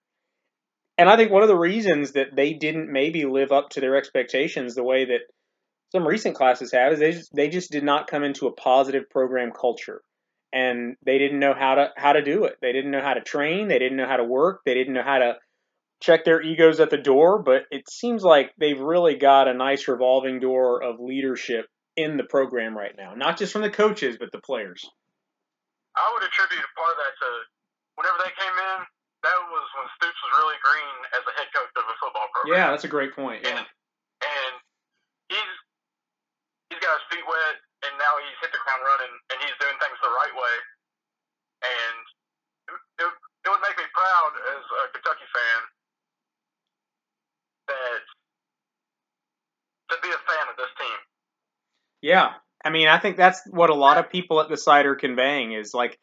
And 1.02 1.10
I 1.10 1.18
think 1.18 1.32
one 1.32 1.42
of 1.42 1.48
the 1.48 1.58
reasons 1.58 2.12
that 2.12 2.36
they 2.36 2.54
didn't 2.54 2.92
maybe 2.92 3.26
live 3.26 3.52
up 3.52 3.70
to 3.70 3.82
their 3.82 3.96
expectations 3.96 4.76
the 4.76 4.84
way 4.84 5.06
that 5.06 5.22
some 5.92 6.06
recent 6.06 6.36
classes 6.36 6.72
have 6.74 6.94
is 6.94 7.00
they 7.00 7.12
just, 7.12 7.36
they 7.36 7.50
just 7.50 7.72
did 7.72 7.84
not 7.84 8.06
come 8.06 8.24
into 8.24 8.46
a 8.46 8.52
positive 8.52 9.10
program 9.10 9.52
culture, 9.52 10.04
and 10.54 10.98
they 11.04 11.18
didn't 11.18 11.40
know 11.40 11.56
how 11.58 11.74
to 11.74 11.90
how 11.98 12.14
to 12.14 12.22
do 12.22 12.44
it. 12.44 12.58
They 12.62 12.72
didn't 12.72 12.92
know 12.92 13.02
how 13.02 13.16
to 13.16 13.22
train. 13.22 13.68
They 13.68 13.80
didn't 13.80 13.98
know 13.98 14.06
how 14.06 14.18
to 14.18 14.24
work. 14.24 14.62
They 14.64 14.76
didn't 14.76 14.94
know 14.94 15.02
how 15.02 15.18
to 15.18 15.38
check 16.02 16.24
their 16.24 16.40
egos 16.40 16.80
at 16.80 16.92
the 16.92 16.98
door. 16.98 17.42
But 17.42 17.64
it 17.72 17.90
seems 17.90 18.24
like 18.24 18.52
they've 18.60 18.80
really 18.80 19.16
got 19.16 19.48
a 19.48 19.56
nice 19.56 19.88
revolving 19.88 20.40
door 20.40 20.84
of 20.84 21.00
leadership 21.00 21.66
in 21.98 22.18
the 22.18 22.26
program 22.26 22.78
right 22.78 22.94
now, 22.96 23.16
not 23.16 23.40
just 23.40 23.54
from 23.54 23.64
the 23.64 23.72
coaches 23.72 24.18
but 24.20 24.32
the 24.32 24.40
players. 24.40 24.88
I 25.98 26.12
would 26.14 26.22
attribute 26.22 26.62
a 26.64 26.80
part 26.80 26.92
of 26.92 26.98
that 26.98 27.14
to 27.26 27.28
whenever 27.96 28.18
they 28.24 28.32
came 28.38 28.54
in. 28.54 28.86
That 29.22 29.38
was 29.54 29.66
when 29.78 29.86
Stoops 30.02 30.18
was 30.18 30.34
really 30.42 30.58
green 30.66 30.98
as 31.14 31.22
a 31.22 31.34
head 31.38 31.50
coach 31.54 31.70
of 31.78 31.86
a 31.86 31.96
football 32.02 32.26
program. 32.34 32.58
Yeah, 32.58 32.68
that's 32.74 32.86
a 32.86 32.92
great 32.92 33.14
point. 33.14 33.46
Yeah. 33.46 33.62
And, 33.62 33.66
and 33.66 34.54
he's 35.30 35.54
he's 36.74 36.82
got 36.82 36.98
his 36.98 37.06
feet 37.14 37.26
wet, 37.30 37.56
and 37.86 37.94
now 38.02 38.14
he's 38.18 38.38
hit 38.42 38.50
the 38.50 38.62
ground 38.66 38.82
running, 38.82 39.14
and 39.30 39.38
he's 39.46 39.54
doing 39.62 39.78
things 39.78 39.98
the 40.02 40.10
right 40.10 40.34
way. 40.34 40.56
And 41.62 42.02
it, 42.74 42.78
it, 43.06 43.10
it 43.14 43.50
would 43.54 43.62
make 43.62 43.78
me 43.78 43.86
proud 43.94 44.32
as 44.58 44.64
a 44.66 44.82
Kentucky 44.90 45.28
fan 45.30 45.60
that 47.70 48.02
to 49.94 49.96
be 50.02 50.10
a 50.10 50.22
fan 50.26 50.46
of 50.50 50.58
this 50.58 50.74
team. 50.82 51.00
Yeah, 52.02 52.42
I 52.66 52.70
mean, 52.70 52.88
I 52.88 52.98
think 52.98 53.18
that's 53.18 53.42
what 53.46 53.70
a 53.70 53.76
lot 53.76 53.98
of 53.98 54.10
people 54.10 54.42
at 54.42 54.50
the 54.50 54.58
site 54.58 54.86
are 54.86 54.96
conveying 54.96 55.54
is 55.54 55.74
like, 55.74 56.00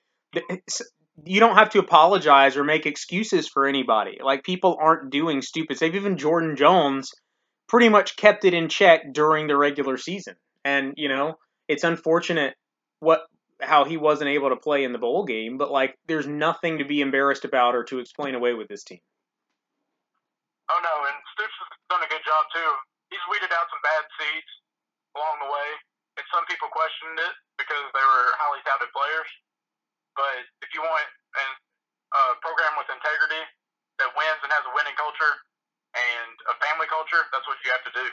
you 1.25 1.41
don't 1.41 1.57
have 1.57 1.71
to 1.71 1.79
apologize 1.79 2.57
or 2.57 2.65
make 2.65 2.87
excuses 2.87 3.49
for 3.49 3.67
anybody. 3.67 4.19
Like 4.23 4.45
people 4.45 4.77
aren't 4.81 5.11
doing 5.11 5.43
stupid 5.43 5.77
stuff. 5.77 5.95
Even 5.95 6.17
Jordan 6.17 6.57
Jones 6.57 7.13
pretty 7.69 7.89
much 7.89 8.17
kept 8.17 8.45
it 8.45 8.55
in 8.55 8.69
check 8.69 9.13
during 9.13 9.47
the 9.47 9.57
regular 9.57 9.97
season, 9.97 10.37
and 10.65 10.95
you 10.97 11.09
know, 11.09 11.39
it's 11.69 11.85
unfortunate 11.85 12.55
what 13.01 13.23
how 13.61 13.85
he 13.85 13.97
wasn't 13.97 14.31
able 14.31 14.51
to 14.51 14.57
play 14.57 14.85
in 14.85 14.93
the 14.93 15.03
bowl 15.03 15.25
game, 15.25 15.59
but 15.59 15.71
like, 15.71 15.99
there's 16.07 16.27
nothing 16.27 16.79
to 16.79 16.87
be 16.87 17.01
embarrassed 17.01 17.45
about 17.45 17.75
or 17.75 17.83
to 17.85 17.99
explain 17.99 18.35
away 18.35 18.55
with 18.55 18.69
this 18.69 18.85
team. 18.85 19.03
Oh 20.71 20.79
no, 20.79 20.95
and 21.09 21.17
Stoops 21.35 21.57
has 21.59 21.69
done 21.91 22.05
a 22.05 22.11
good 22.13 22.23
job 22.23 22.45
too. 22.55 22.71
He's 23.11 23.25
weeded 23.33 23.51
out 23.51 23.67
some 23.73 23.83
bad 23.83 24.05
seeds 24.21 24.53
along 25.17 25.43
the 25.43 25.51
way, 25.51 25.69
and 26.21 26.27
some 26.31 26.45
people 26.47 26.69
questioned 26.71 27.19
it 27.19 27.35
because 27.57 27.89
they 27.97 28.05
were 28.05 28.27
highly 28.37 28.61
touted 28.63 28.93
players. 28.93 29.31
But 30.19 30.43
if 30.67 30.75
you 30.75 30.83
want 30.83 31.07
a 31.39 31.47
uh, 32.11 32.33
program 32.43 32.75
with 32.75 32.91
integrity 32.91 33.39
that 34.03 34.11
wins 34.19 34.43
and 34.43 34.51
has 34.51 34.67
a 34.67 34.73
winning 34.75 34.99
culture 34.99 35.35
and 35.95 36.35
a 36.51 36.55
family 36.59 36.91
culture, 36.91 37.23
that's 37.31 37.47
what 37.47 37.63
you 37.63 37.71
have 37.71 37.87
to 37.87 37.95
do. 37.95 38.07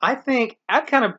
I 0.00 0.16
think 0.16 0.56
I 0.68 0.80
kind 0.80 1.04
of 1.04 1.12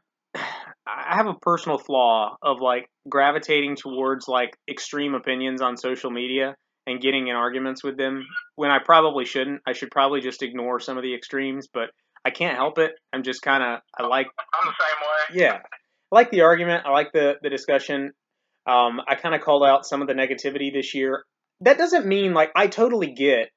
I 0.87 1.15
have 1.15 1.27
a 1.27 1.33
personal 1.33 1.77
flaw 1.77 2.37
of 2.41 2.61
like 2.61 2.89
gravitating 3.09 3.75
towards 3.75 4.27
like 4.27 4.57
extreme 4.69 5.13
opinions 5.13 5.61
on 5.61 5.77
social 5.77 6.11
media 6.11 6.55
and 6.87 7.01
getting 7.01 7.27
in 7.27 7.35
arguments 7.35 7.83
with 7.83 7.97
them 7.97 8.25
when 8.55 8.69
I 8.69 8.79
probably 8.79 9.25
shouldn't. 9.25 9.61
I 9.65 9.73
should 9.73 9.91
probably 9.91 10.21
just 10.21 10.43
ignore 10.43 10.79
some 10.79 10.97
of 10.97 11.03
the 11.03 11.15
extremes, 11.15 11.67
but 11.71 11.89
I 12.23 12.29
can't 12.29 12.57
help 12.57 12.77
it. 12.77 12.91
I'm 13.13 13.23
just 13.23 13.41
kind 13.41 13.63
of 13.63 13.79
I 13.97 14.07
like 14.07 14.27
I'm 14.53 14.67
the 14.67 14.73
same 14.79 15.39
way. 15.39 15.43
yeah. 15.43 15.57
I 16.11 16.15
like 16.15 16.31
the 16.31 16.41
argument. 16.41 16.85
I 16.85 16.91
like 16.91 17.11
the 17.11 17.35
the 17.41 17.49
discussion. 17.49 18.11
Um, 18.67 19.01
I 19.07 19.15
kind 19.15 19.35
of 19.35 19.41
called 19.41 19.63
out 19.63 19.85
some 19.85 20.01
of 20.01 20.07
the 20.07 20.13
negativity 20.13 20.73
this 20.73 20.93
year. 20.93 21.23
That 21.61 21.77
doesn't 21.77 22.05
mean 22.05 22.33
like 22.33 22.51
I 22.55 22.67
totally 22.67 23.11
get 23.11 23.49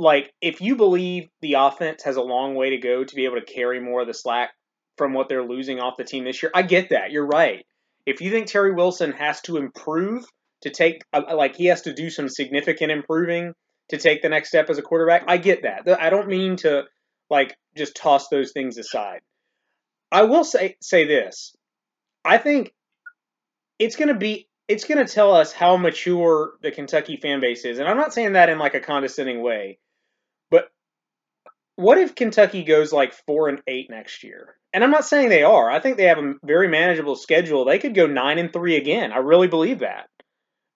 like 0.00 0.32
if 0.40 0.60
you 0.60 0.76
believe 0.76 1.28
the 1.42 1.54
offense 1.54 2.04
has 2.04 2.16
a 2.16 2.22
long 2.22 2.54
way 2.54 2.70
to 2.70 2.78
go 2.78 3.04
to 3.04 3.14
be 3.14 3.26
able 3.26 3.40
to 3.40 3.44
carry 3.44 3.80
more 3.80 4.00
of 4.00 4.06
the 4.06 4.14
slack 4.14 4.50
from 4.96 5.12
what 5.12 5.28
they're 5.28 5.46
losing 5.46 5.78
off 5.78 5.96
the 5.96 6.04
team 6.04 6.24
this 6.24 6.42
year, 6.42 6.50
I 6.54 6.62
get 6.62 6.90
that. 6.90 7.10
You're 7.10 7.26
right. 7.26 7.64
If 8.06 8.20
you 8.20 8.30
think 8.30 8.46
Terry 8.46 8.72
Wilson 8.72 9.12
has 9.12 9.40
to 9.42 9.58
improve 9.58 10.24
to 10.62 10.70
take 10.70 11.02
uh, 11.12 11.22
like 11.34 11.56
he 11.56 11.66
has 11.66 11.82
to 11.82 11.92
do 11.92 12.10
some 12.10 12.28
significant 12.28 12.90
improving 12.90 13.52
to 13.88 13.98
take 13.98 14.22
the 14.22 14.28
next 14.28 14.48
step 14.48 14.70
as 14.70 14.78
a 14.78 14.82
quarterback, 14.82 15.24
I 15.26 15.36
get 15.36 15.62
that. 15.62 16.00
I 16.00 16.10
don't 16.10 16.28
mean 16.28 16.56
to 16.56 16.84
like 17.28 17.56
just 17.76 17.94
toss 17.94 18.28
those 18.28 18.52
things 18.52 18.78
aside. 18.78 19.20
I 20.10 20.24
will 20.24 20.44
say 20.44 20.76
say 20.80 21.04
this. 21.06 21.54
I 22.24 22.38
think 22.38 22.72
it's 23.80 23.96
going 23.96 24.08
to 24.08 24.14
be 24.14 24.46
it's 24.68 24.84
going 24.84 25.04
to 25.04 25.12
tell 25.12 25.34
us 25.34 25.52
how 25.52 25.76
mature 25.76 26.52
the 26.62 26.70
Kentucky 26.70 27.16
fan 27.16 27.40
base 27.40 27.64
is. 27.64 27.80
And 27.80 27.88
I'm 27.88 27.96
not 27.96 28.14
saying 28.14 28.34
that 28.34 28.48
in 28.48 28.58
like 28.60 28.74
a 28.74 28.80
condescending 28.80 29.42
way. 29.42 29.80
But 30.48 30.68
what 31.74 31.98
if 31.98 32.14
Kentucky 32.14 32.62
goes 32.62 32.92
like 32.92 33.12
4 33.26 33.48
and 33.48 33.62
8 33.66 33.90
next 33.90 34.22
year? 34.22 34.54
And 34.72 34.84
I'm 34.84 34.92
not 34.92 35.06
saying 35.06 35.28
they 35.28 35.42
are. 35.42 35.68
I 35.68 35.80
think 35.80 35.96
they 35.96 36.04
have 36.04 36.18
a 36.18 36.34
very 36.44 36.68
manageable 36.68 37.16
schedule. 37.16 37.64
They 37.64 37.80
could 37.80 37.96
go 37.96 38.06
9 38.06 38.38
and 38.38 38.52
3 38.52 38.76
again. 38.76 39.10
I 39.10 39.16
really 39.16 39.48
believe 39.48 39.80
that. 39.80 40.06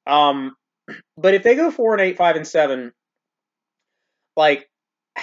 Um 0.09 0.57
but 1.17 1.35
if 1.35 1.45
they 1.45 1.55
go 1.55 1.71
4 1.71 1.93
and 1.95 2.03
8, 2.03 2.17
5 2.17 2.37
and 2.37 2.47
7, 2.49 2.93
like 4.37 4.69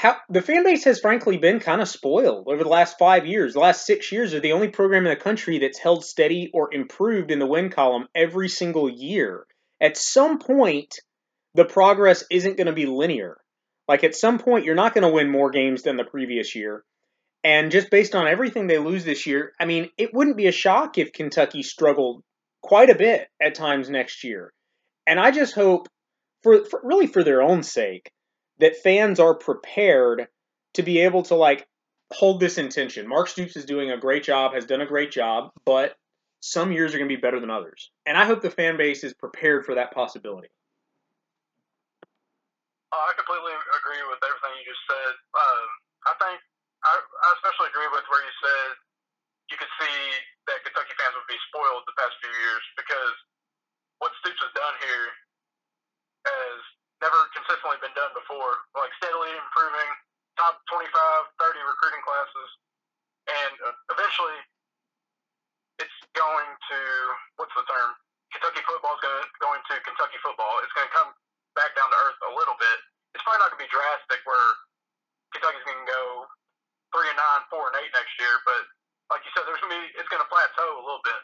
how 0.02 0.18
the 0.30 0.42
fan 0.42 0.64
base 0.64 0.86
has 0.86 1.00
frankly 1.00 1.38
been 1.38 1.60
kind 1.60 1.80
of 1.80 1.88
spoiled 1.88 2.48
over 2.48 2.64
the 2.64 2.70
last 2.70 2.98
five 2.98 3.28
years. 3.28 3.54
The 3.54 3.60
last 3.60 3.86
six 3.86 4.12
years 4.12 4.34
are 4.34 4.40
the 4.40 4.54
only 4.54 4.70
program 4.70 5.06
in 5.06 5.12
the 5.12 5.24
country 5.24 5.60
that's 5.60 5.78
held 5.78 6.04
steady 6.04 6.50
or 6.56 6.74
improved 6.74 7.30
in 7.30 7.38
the 7.38 7.46
win 7.46 7.70
column 7.70 8.08
every 8.16 8.50
single 8.50 8.90
year. 8.90 9.46
At 9.80 9.98
some 9.98 10.40
point, 10.40 10.96
the 11.54 11.66
progress 11.66 12.24
isn't 12.32 12.58
going 12.58 12.66
to 12.66 12.74
be 12.74 12.88
linear. 12.88 13.38
Like 13.88 14.04
at 14.04 14.16
some 14.16 14.40
point, 14.40 14.66
you're 14.66 14.74
not 14.74 14.96
going 14.96 15.04
to 15.04 15.14
win 15.14 15.30
more 15.30 15.52
games 15.52 15.84
than 15.84 15.98
the 15.98 16.04
previous 16.04 16.56
year. 16.56 16.84
And 17.44 17.70
just 17.70 17.92
based 17.92 18.16
on 18.16 18.28
everything 18.28 18.66
they 18.66 18.80
lose 18.80 19.06
this 19.06 19.28
year, 19.28 19.54
I 19.60 19.66
mean, 19.66 19.92
it 20.00 20.16
wouldn't 20.16 20.38
be 20.38 20.48
a 20.48 20.52
shock 20.52 20.98
if 20.98 21.14
Kentucky 21.14 21.62
struggled 21.62 22.24
quite 22.64 22.90
a 22.90 22.96
bit 22.96 23.28
at 23.40 23.54
times 23.54 23.88
next 23.88 24.24
year. 24.24 24.52
And 25.06 25.20
I 25.20 25.30
just 25.30 25.54
hope, 25.54 25.90
for, 26.42 26.66
for 26.66 26.82
really 26.84 27.06
for 27.06 27.24
their 27.24 27.44
own 27.44 27.62
sake, 27.62 28.10
that 28.62 28.78
fans 28.78 29.19
are 29.19 29.34
prepared 29.34 30.28
to 30.74 30.84
be 30.84 31.00
able 31.02 31.24
to 31.24 31.36
like 31.36 31.67
hold 32.13 32.39
this 32.39 32.58
intention. 32.58 33.08
Mark 33.08 33.28
Stoops 33.28 33.58
is 33.58 33.65
doing 33.65 33.91
a 33.91 33.97
great 33.97 34.24
job, 34.24 34.54
has 34.54 34.65
done 34.65 34.82
a 34.82 34.86
great 34.86 35.12
job, 35.12 35.52
but 35.65 35.97
some 36.39 36.71
years 36.71 36.93
are 36.93 36.97
going 36.97 37.10
to 37.10 37.15
be 37.15 37.21
better 37.21 37.39
than 37.39 37.50
others. 37.50 37.89
And 38.06 38.17
I 38.17 38.26
hope 38.26 38.41
the 38.41 38.54
fan 38.54 38.78
base 38.78 39.04
is 39.04 39.13
prepared 39.13 39.65
for 39.65 39.76
that 39.76 39.93
possibility. 39.93 40.50
Uh, 42.91 43.04
I 43.08 43.13
completely 43.15 43.56
agree 43.56 44.04
with 44.08 44.19
everything 44.19 44.54
you 44.60 44.65
just 44.67 44.84
said. 44.86 45.13
Um, 45.34 45.67
I 46.06 46.13
think 46.19 46.38
I, 46.84 46.93
I 46.97 47.28
especially 47.39 47.71
agree 47.71 47.88
with 47.89 48.06
where 48.10 48.21
you 48.21 48.34
said 48.41 48.69
you 49.50 49.58
could 49.58 49.71
see 49.80 50.00
that 50.52 50.60
Kentucky 50.67 50.93
fans 51.00 51.15
would 51.15 51.30
be 51.30 51.39
spoiled 51.50 51.88
the 51.88 51.95
past 51.95 52.13
few 52.19 52.34
years 52.36 52.63
because 52.76 53.15
what 54.04 54.12
Stoops 54.21 54.41
has 54.43 54.54
done 54.58 54.76
here 54.84 55.08
has 56.28 56.60
never 57.00 57.17
consistently 57.34 57.82
been 57.82 57.93
done 57.97 58.13
before. 58.41 58.58
Like 58.73 58.89
steadily 58.97 59.30
improving, 59.38 59.89
top 60.41 60.58
25, 60.73 60.89
30 60.89 61.62
recruiting 61.62 62.01
classes, 62.01 62.49
and 63.30 63.54
uh, 63.62 63.93
eventually 63.93 64.38
it's 65.77 65.97
going 66.17 66.49
to 66.49 66.80
what's 67.38 67.54
the 67.54 67.62
term? 67.69 67.93
Kentucky 68.34 68.65
football 68.65 68.97
is 68.97 69.01
going 69.06 69.21
to 69.21 69.25
going 69.38 69.62
to 69.69 69.75
Kentucky 69.86 70.17
football. 70.25 70.58
It's 70.65 70.73
going 70.73 70.89
to 70.89 70.95
come 70.95 71.13
back 71.54 71.77
down 71.77 71.93
to 71.93 71.97
earth 72.10 72.19
a 72.25 72.34
little 72.34 72.58
bit. 72.58 72.77
It's 73.13 73.21
probably 73.21 73.45
not 73.45 73.54
going 73.54 73.62
to 73.62 73.65
be 73.67 73.71
drastic 73.75 74.23
where 74.25 74.47
Kentucky's 75.36 75.67
going 75.67 75.84
to 75.86 75.89
go 75.89 76.25
three 76.95 77.12
and 77.12 77.19
nine, 77.19 77.43
four 77.54 77.69
and 77.69 77.75
eight 77.77 77.91
next 77.93 78.15
year, 78.17 78.34
but 78.47 78.63
like 79.13 79.21
you 79.27 79.32
said, 79.36 79.45
there's 79.45 79.62
going 79.62 79.75
to 79.75 79.77
be 79.77 79.86
it's 79.99 80.10
going 80.10 80.23
to 80.23 80.32
plateau 80.32 80.82
a 80.82 80.84
little 80.84 81.04
bit. 81.06 81.21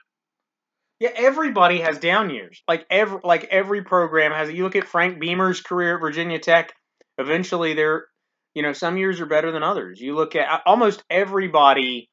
Yeah, 1.00 1.14
everybody 1.16 1.80
has 1.82 2.00
down 2.00 2.30
years. 2.30 2.62
Like 2.68 2.86
every 2.90 3.20
like 3.24 3.46
every 3.46 3.84
program 3.84 4.32
has. 4.32 4.50
You 4.52 4.64
look 4.64 4.76
at 4.76 4.86
Frank 4.86 5.20
Beamer's 5.20 5.62
career 5.62 5.96
at 5.96 6.02
Virginia 6.02 6.40
Tech. 6.40 6.74
Eventually, 7.18 7.74
they're 7.74 8.06
you 8.54 8.64
know 8.64 8.74
some 8.74 8.98
years 8.98 9.20
are 9.22 9.26
better 9.26 9.52
than 9.52 9.64
others. 9.64 10.00
You 10.00 10.16
look 10.16 10.36
at 10.36 10.62
almost 10.66 11.04
everybody 11.10 12.10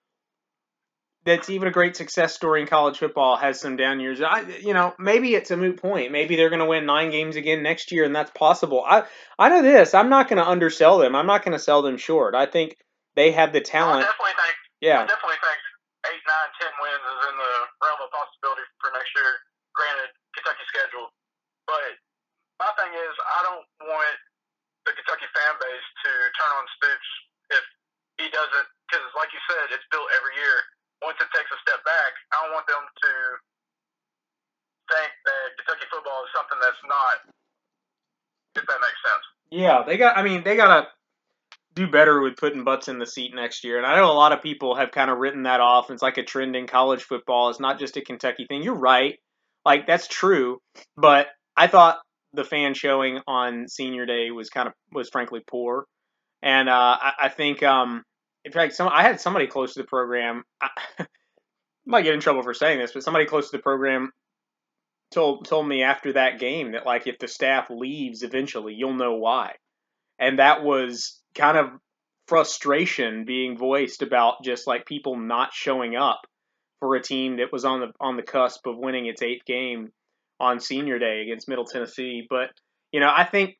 that's 1.25 1.49
even 1.49 1.69
a 1.69 1.71
great 1.71 1.97
success 1.97 2.35
story 2.35 2.61
in 2.61 2.67
college 2.67 2.99
football 2.99 3.37
has 3.37 3.59
some 3.59 3.77
down 3.77 3.99
years. 3.99 4.21
I, 4.21 4.45
you 4.61 4.75
know, 4.75 4.93
maybe 4.99 5.35
it's 5.35 5.51
a 5.51 5.57
moot 5.57 5.81
point. 5.81 6.13
Maybe 6.13 6.37
they're 6.37 6.51
going 6.51 6.61
to 6.61 6.69
win 6.69 6.85
nine 6.85 7.11
games 7.11 7.37
again 7.37 7.63
next 7.63 7.93
year, 7.93 8.05
and 8.05 8.15
that's 8.15 8.31
possible. 8.33 8.85
I, 8.85 9.05
I 9.39 9.49
know 9.49 9.63
this. 9.63 9.95
I'm 9.95 10.11
not 10.11 10.29
going 10.29 10.37
to 10.37 10.47
undersell 10.47 10.99
them. 10.99 11.17
I'm 11.17 11.25
not 11.27 11.43
going 11.43 11.57
to 11.57 11.63
sell 11.63 11.81
them 11.81 11.97
short. 11.97 12.35
I 12.35 12.45
think 12.45 12.77
they 13.17 13.33
have 13.33 13.57
the 13.57 13.63
talent. 13.63 14.05
I 14.05 14.13
definitely 14.13 14.37
think. 14.37 14.57
Yeah. 14.85 15.01
I 15.01 15.09
definitely 15.09 15.41
think 15.41 15.59
eight, 16.13 16.25
nine, 16.29 16.51
ten 16.61 16.73
wins 16.77 17.05
is 17.09 17.21
in 17.33 17.37
the 17.41 17.55
realm 17.81 18.01
of 18.05 18.13
possibility 18.13 18.69
for 18.85 18.93
next 18.93 19.09
year. 19.17 19.33
Granted, 19.73 20.13
Kentucky 20.37 20.67
schedule, 20.71 21.11
but 21.67 21.99
my 22.63 22.71
thing 22.79 22.95
is, 22.95 23.15
I 23.27 23.41
don't 23.43 23.67
want 23.91 24.19
the 24.87 24.95
Kentucky 24.95 25.27
fan 25.35 25.55
base 25.59 25.89
to 26.07 26.11
turn 26.39 26.51
on 26.55 26.65
Stoops 26.79 27.11
if 27.59 27.65
he 28.23 28.27
doesn't, 28.31 28.69
because 28.87 29.03
like 29.19 29.35
you 29.35 29.43
said, 29.51 29.75
it's 29.75 29.83
built 29.91 30.07
every 30.15 30.37
year. 30.39 30.63
Once 31.03 31.19
it 31.19 31.27
takes 31.35 31.51
a 31.51 31.59
step 31.67 31.83
back, 31.83 32.13
I 32.31 32.47
don't 32.47 32.55
want 32.55 32.71
them 32.71 32.81
to 32.81 33.13
think 34.95 35.11
that 35.27 35.47
Kentucky 35.59 35.91
football 35.91 36.23
is 36.23 36.31
something 36.31 36.61
that's 36.63 36.85
not. 36.87 37.17
If 38.55 38.65
that 38.71 38.79
makes 38.79 39.01
sense. 39.03 39.27
Yeah, 39.65 39.83
they 39.87 39.97
got. 39.97 40.19
I 40.19 40.23
mean, 40.23 40.45
they 40.45 40.57
got 40.57 40.83
to 40.83 40.87
do 41.75 41.91
better 41.91 42.21
with 42.21 42.37
putting 42.37 42.65
butts 42.65 42.89
in 42.89 42.99
the 42.99 43.07
seat 43.07 43.35
next 43.35 43.65
year. 43.65 43.79
And 43.79 43.87
I 43.87 43.97
know 43.97 44.11
a 44.11 44.13
lot 44.13 44.33
of 44.33 44.43
people 44.43 44.77
have 44.77 44.91
kind 44.91 45.11
of 45.11 45.17
written 45.17 45.45
that 45.45 45.61
off. 45.61 45.91
It's 45.91 46.03
like 46.03 46.19
a 46.19 46.23
trend 46.23 46.55
in 46.55 46.67
college 46.67 47.03
football. 47.03 47.49
It's 47.49 47.61
not 47.61 47.79
just 47.79 47.97
a 47.97 48.03
Kentucky 48.03 48.45
thing. 48.47 48.63
You're 48.63 48.75
right. 48.75 49.19
Like 49.65 49.87
that's 49.87 50.07
true. 50.07 50.59
But 50.99 51.29
I 51.57 51.67
thought 51.67 51.99
the 52.35 52.45
fan 52.45 52.75
showing 52.75 53.21
on 53.27 53.67
senior 53.67 54.05
day 54.05 54.31
was 54.31 54.51
kind 54.51 54.69
of 54.69 54.75
was 54.93 55.09
frankly 55.09 55.41
poor. 55.47 55.87
And 56.43 56.69
uh, 56.69 56.99
I, 57.01 57.13
I, 57.23 57.29
think 57.31 57.63
um, 57.63 58.03
in 58.45 58.53
fact 58.53 58.75
some 58.75 58.89
I 58.89 59.03
had 59.03 59.19
somebody 59.19 59.47
close 59.47 59.73
to 59.75 59.81
the 59.81 59.87
program 59.87 60.43
I, 60.61 60.69
might 61.87 62.03
get 62.03 62.13
in 62.13 62.21
trouble 62.21 62.43
for 62.43 62.53
saying 62.53 62.79
this, 62.79 62.93
but 62.93 63.03
somebody 63.03 63.25
close 63.25 63.51
to 63.51 63.57
the 63.57 63.63
program 63.63 64.11
told 65.15 65.47
told 65.47 65.67
me 65.67 65.83
after 65.83 66.13
that 66.15 66.39
game 66.39 66.73
that 66.73 66.87
like 66.87 67.07
if 67.07 67.19
the 67.19 67.29
staff 67.29 67.69
leaves 67.71 68.23
eventually, 68.23 68.75
you'll 68.75 68.95
know 68.95 69.15
why. 69.15 69.55
And 70.19 70.39
that 70.39 70.63
was 70.63 71.21
kind 71.35 71.57
of 71.57 71.71
frustration 72.29 73.25
being 73.25 73.57
voiced 73.57 74.03
about 74.03 74.43
just 74.45 74.67
like 74.67 74.87
people 74.87 75.17
not 75.17 75.53
showing 75.53 75.97
up 75.97 76.21
for 76.81 76.97
a 76.97 77.03
team 77.03 77.37
that 77.37 77.53
was 77.53 77.65
on 77.65 77.81
the 77.81 77.93
on 78.01 78.17
the 78.17 78.23
cusp 78.23 78.67
of 78.67 78.77
winning 78.77 79.07
its 79.07 79.23
eighth 79.23 79.45
game 79.45 79.91
on 80.41 80.61
senior 80.61 80.99
day 80.99 81.23
against 81.23 81.49
Middle 81.49 81.65
Tennessee. 81.65 82.27
But 82.29 82.51
you 82.93 83.01
know, 83.01 83.11
I 83.15 83.25
think 83.25 83.57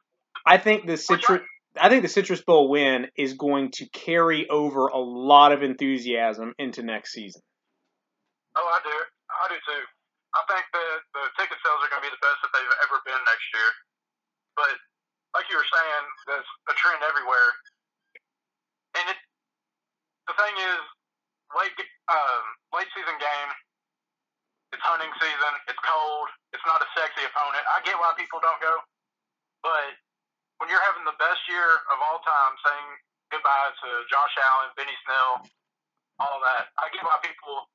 I 0.47 0.59
think 0.59 0.87
the 0.87 0.97
citrus 0.97 1.41
I 1.81 1.89
think 1.89 2.03
the 2.03 2.09
Citrus 2.09 2.41
Bowl 2.41 2.69
win 2.69 3.09
is 3.17 3.35
going 3.35 3.73
to 3.73 3.89
carry 3.89 4.49
over 4.49 4.87
a 4.87 4.99
lot 4.99 5.53
of 5.53 5.63
enthusiasm 5.63 6.55
into 6.59 6.83
next 6.83 7.13
season. 7.13 7.43
Oh, 8.57 8.71
I 8.73 8.79
do. 8.85 8.91
I 8.91 9.49
do 9.49 9.55
too. 9.55 9.94
I 10.35 10.43
think 10.51 10.65
the 10.75 10.87
the 11.15 11.25
ticket 11.39 11.59
sales 11.63 11.81
are 11.83 11.91
going 11.91 12.03
to 12.03 12.09
be 12.11 12.15
the 12.15 12.25
best 12.25 12.43
that 12.43 12.53
they've 12.55 12.77
ever 12.87 12.99
been 13.07 13.23
next 13.27 13.47
year. 13.55 13.71
But 14.59 14.75
like 15.35 15.47
you 15.51 15.59
were 15.59 15.67
saying, 15.71 16.05
there's 16.27 16.51
a 16.71 16.75
trend 16.79 17.03
everywhere 17.07 17.55
and 18.95 19.07
it, 19.11 19.19
the 20.31 20.35
thing 20.39 20.55
is, 20.59 20.83
late 21.55 21.75
um, 22.11 22.45
late 22.75 22.91
season 22.95 23.19
game. 23.19 23.51
It's 24.75 24.83
hunting 24.83 25.11
season. 25.23 25.53
It's 25.71 25.79
cold. 25.87 26.29
It's 26.51 26.67
not 26.67 26.83
a 26.83 26.89
sexy 26.99 27.23
opponent. 27.27 27.63
I 27.71 27.79
get 27.87 27.95
why 27.95 28.11
people 28.19 28.43
don't 28.43 28.59
go, 28.59 28.75
but 29.63 29.95
when 30.59 30.67
you're 30.67 30.83
having 30.83 31.07
the 31.07 31.15
best 31.19 31.43
year 31.47 31.79
of 31.95 31.99
all 32.03 32.19
time, 32.27 32.55
saying 32.67 32.89
goodbye 33.31 33.71
to 33.71 33.89
Josh 34.11 34.35
Allen, 34.51 34.75
Benny 34.75 34.95
Snell, 35.07 35.47
all 36.19 36.39
that, 36.43 36.75
I 36.83 36.91
get 36.91 37.07
why 37.07 37.23
people 37.23 37.71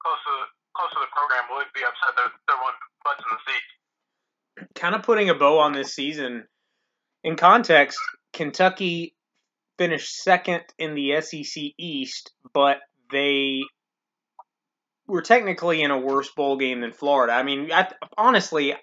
close 0.00 0.20
to 0.24 0.36
close 0.78 0.90
to 0.94 1.00
the 1.02 1.10
program 1.10 1.44
would 1.50 1.66
be 1.74 1.82
upset 1.82 2.14
that 2.14 2.30
they're 2.46 2.62
one 2.62 2.74
butts 3.02 3.22
in 3.26 3.30
the 3.34 3.42
seat. 3.50 3.66
Kind 4.74 4.94
of 4.94 5.02
putting 5.02 5.28
a 5.28 5.34
bow 5.34 5.58
on 5.58 5.72
this 5.72 5.94
season. 5.94 6.44
In 7.24 7.36
context, 7.36 7.98
Kentucky 8.32 9.14
finished 9.76 10.22
second 10.22 10.62
in 10.78 10.94
the 10.94 11.20
SEC 11.20 11.62
East, 11.78 12.32
but 12.54 12.78
they 13.10 13.62
were 15.06 15.22
technically 15.22 15.82
in 15.82 15.90
a 15.90 15.98
worse 15.98 16.30
bowl 16.30 16.56
game 16.56 16.80
than 16.80 16.92
Florida. 16.92 17.32
I 17.32 17.42
mean, 17.42 17.72
I, 17.72 17.88
honestly, 18.16 18.74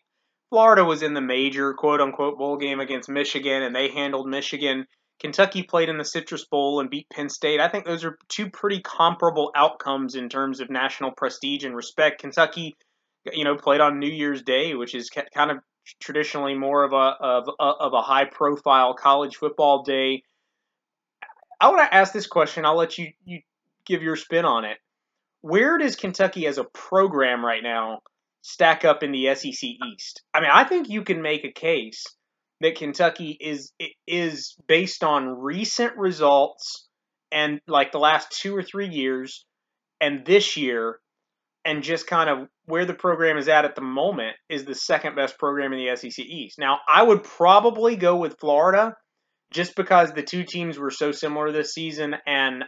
Florida 0.49 0.83
was 0.83 1.01
in 1.01 1.13
the 1.13 1.21
major 1.21 1.73
quote 1.73 2.01
unquote 2.01 2.37
bowl 2.37 2.57
game 2.57 2.79
against 2.79 3.09
Michigan, 3.09 3.63
and 3.63 3.75
they 3.75 3.89
handled 3.89 4.27
Michigan. 4.27 4.85
Kentucky 5.19 5.63
played 5.63 5.89
in 5.89 5.97
the 5.97 6.05
Citrus 6.05 6.45
Bowl 6.45 6.79
and 6.79 6.89
beat 6.89 7.09
Penn 7.09 7.29
State. 7.29 7.59
I 7.59 7.69
think 7.69 7.85
those 7.85 8.03
are 8.03 8.17
two 8.27 8.49
pretty 8.49 8.81
comparable 8.81 9.51
outcomes 9.55 10.15
in 10.15 10.29
terms 10.29 10.59
of 10.59 10.69
national 10.69 11.11
prestige 11.11 11.63
and 11.63 11.75
respect. 11.75 12.21
Kentucky, 12.21 12.75
you 13.31 13.45
know, 13.45 13.55
played 13.55 13.81
on 13.81 13.99
New 13.99 14.09
Year's 14.09 14.41
Day, 14.41 14.75
which 14.75 14.93
is 14.93 15.09
kind 15.09 15.51
of 15.51 15.57
traditionally 15.99 16.55
more 16.55 16.83
of 16.83 16.93
a 16.93 16.95
of, 16.95 17.49
uh, 17.59 17.73
of 17.79 17.93
a 17.93 18.01
high 18.01 18.25
profile 18.25 18.93
college 18.93 19.37
football 19.37 19.83
day. 19.83 20.23
I 21.61 21.69
want 21.69 21.89
to 21.89 21.93
ask 21.95 22.11
this 22.11 22.27
question. 22.27 22.65
I'll 22.65 22.75
let 22.75 22.97
you 22.97 23.11
you 23.23 23.41
give 23.85 24.03
your 24.03 24.17
spin 24.17 24.45
on 24.45 24.65
it. 24.65 24.77
Where 25.41 25.77
does 25.77 25.95
Kentucky 25.95 26.47
as 26.47 26.57
a 26.57 26.65
program 26.65 27.45
right 27.45 27.63
now 27.63 27.99
stack 28.41 28.83
up 28.83 29.03
in 29.03 29.11
the 29.11 29.33
SEC 29.35 29.63
East? 29.63 30.23
I 30.33 30.41
mean, 30.41 30.49
I 30.51 30.65
think 30.65 30.89
you 30.89 31.03
can 31.03 31.21
make 31.21 31.45
a 31.45 31.51
case 31.51 32.03
that 32.61 32.75
Kentucky 32.75 33.37
is 33.39 33.71
is 34.07 34.55
based 34.67 35.03
on 35.03 35.39
recent 35.39 35.97
results 35.97 36.87
and 37.31 37.59
like 37.67 37.91
the 37.91 37.99
last 37.99 38.31
2 38.41 38.55
or 38.55 38.63
3 38.63 38.87
years 38.87 39.45
and 39.99 40.25
this 40.25 40.55
year 40.55 40.99
and 41.65 41.83
just 41.83 42.07
kind 42.07 42.29
of 42.29 42.47
where 42.65 42.85
the 42.85 42.93
program 42.93 43.37
is 43.37 43.47
at 43.47 43.65
at 43.65 43.75
the 43.75 43.81
moment 43.81 44.35
is 44.49 44.65
the 44.65 44.75
second 44.75 45.15
best 45.15 45.37
program 45.39 45.73
in 45.73 45.79
the 45.79 45.95
SEC 45.95 46.23
East. 46.23 46.59
Now, 46.59 46.79
I 46.87 47.01
would 47.01 47.23
probably 47.23 47.95
go 47.95 48.15
with 48.15 48.39
Florida 48.39 48.95
just 49.51 49.75
because 49.75 50.13
the 50.13 50.23
two 50.23 50.43
teams 50.43 50.77
were 50.77 50.91
so 50.91 51.11
similar 51.11 51.51
this 51.51 51.73
season 51.73 52.15
and 52.25 52.63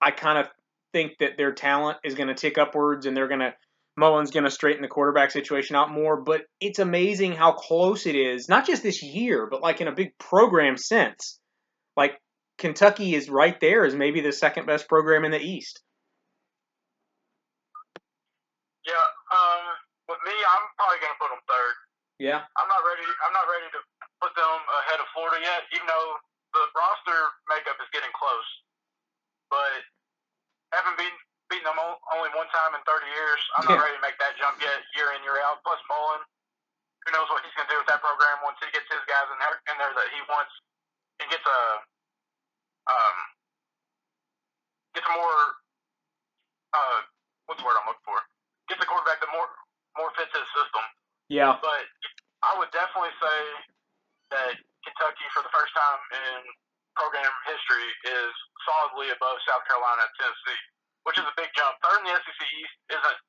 I 0.00 0.12
kind 0.12 0.38
of 0.38 0.48
think 0.92 1.12
that 1.20 1.36
their 1.36 1.52
talent 1.52 1.98
is 2.04 2.14
going 2.14 2.28
to 2.28 2.34
tick 2.34 2.58
upwards 2.58 3.06
and 3.06 3.16
they're 3.16 3.28
going 3.28 3.40
to 3.40 3.54
Mullen's 3.96 4.30
going 4.30 4.44
to 4.44 4.50
straighten 4.50 4.82
the 4.82 4.88
quarterback 4.88 5.30
situation 5.30 5.74
out 5.74 5.90
more, 5.90 6.20
but 6.20 6.42
it's 6.60 6.78
amazing 6.78 7.32
how 7.32 7.52
close 7.52 8.04
it 8.06 8.14
is, 8.14 8.48
not 8.48 8.66
just 8.66 8.82
this 8.82 9.02
year, 9.02 9.48
but 9.50 9.62
like 9.62 9.80
in 9.80 9.88
a 9.88 9.94
big 9.94 10.16
program 10.18 10.76
sense. 10.76 11.40
Like 11.96 12.20
Kentucky 12.58 13.14
is 13.14 13.30
right 13.30 13.58
there 13.58 13.84
as 13.84 13.94
maybe 13.94 14.20
the 14.20 14.32
second 14.32 14.66
best 14.66 14.88
program 14.88 15.24
in 15.24 15.32
the 15.32 15.40
East. 15.40 15.80
Yeah, 18.84 19.08
um, 19.32 19.64
with 20.12 20.22
me, 20.22 20.36
I'm 20.36 20.64
probably 20.76 21.00
going 21.00 21.16
to 21.16 21.20
put 21.20 21.30
them 21.32 21.42
third. 21.48 21.74
Yeah. 22.22 22.40
I'm 22.54 22.68
not 22.68 22.82
ready. 22.86 23.04
I'm 23.26 23.34
not 23.34 23.48
ready 23.50 23.68
to 23.76 23.80
put 24.22 24.32
them 24.38 24.56
ahead 24.84 25.00
of 25.00 25.08
Florida 25.12 25.42
yet, 25.42 25.68
even 25.74 25.88
though 25.88 26.08
the 26.54 26.62
roster 26.76 27.20
makeup 27.48 27.76
is 27.82 27.88
getting 27.92 28.12
close. 28.14 28.48
But 29.50 29.84
having 30.72 30.96
been 30.96 31.12
beaten 31.50 31.66
them 31.66 31.78
only 32.14 32.30
one 32.34 32.48
time 32.54 32.78
in 32.78 32.82
30 32.96 33.12
years, 33.12 33.40
I'm 33.60 33.68
not 33.68 33.84
ready 33.84 33.96
to 33.96 34.04
make 34.04 34.16
that 34.16 34.32
jump 34.40 34.56
yet, 34.64 34.80
year 34.96 35.12
in 35.12 35.20
year 35.20 35.36
out. 35.44 35.60
Plus 35.60 35.76
Mullen, 35.84 36.24
who 37.04 37.12
knows 37.12 37.28
what 37.28 37.44
he's 37.44 37.52
going 37.52 37.68
to 37.68 37.72
do 37.76 37.80
with 37.80 37.90
that 37.92 38.00
program 38.00 38.40
once 38.40 38.56
he 38.64 38.72
gets 38.72 38.88
his 38.88 39.04
guys 39.04 39.28
in 39.28 39.36
there, 39.36 39.56
in 39.68 39.76
there 39.76 39.92
that 39.92 40.08
he 40.16 40.20
wants 40.32 40.52
and 41.20 41.28
gets 41.28 41.44
a 41.44 41.60
um 42.86 43.16
gets 44.94 45.08
more 45.10 45.36
uh 46.76 46.98
what's 47.46 47.58
the 47.60 47.66
word 47.66 47.76
I'm 47.76 47.88
looking 47.88 48.06
for? 48.06 48.20
Gets 48.68 48.80
a 48.80 48.88
quarterback 48.88 49.20
that 49.20 49.30
more 49.32 49.48
more 49.96 50.12
fits 50.16 50.32
his 50.32 50.48
system. 50.52 50.84
Yeah. 51.28 51.56
But 51.60 51.88
I 52.44 52.54
would 52.60 52.70
definitely 52.70 53.14
say 53.18 53.38
that 54.30 54.54
Kentucky, 54.84 55.26
for 55.34 55.42
the 55.42 55.50
first 55.50 55.72
time 55.74 56.00
in 56.14 56.38
program 56.94 57.32
history, 57.48 57.88
is 58.06 58.32
solidly 58.66 59.10
above 59.10 59.40
South 59.46 59.64
Carolina 59.66 60.04
and 60.04 60.14
Tennessee, 60.20 60.60
which 61.08 61.18
is 61.18 61.26
a 61.26 61.34
big 61.34 61.50
jump. 61.56 61.74
Third 61.82 62.04
in 62.04 62.12
the 62.12 62.14
SEC 62.22 62.40
East 62.60 62.76
isn't 62.92 63.20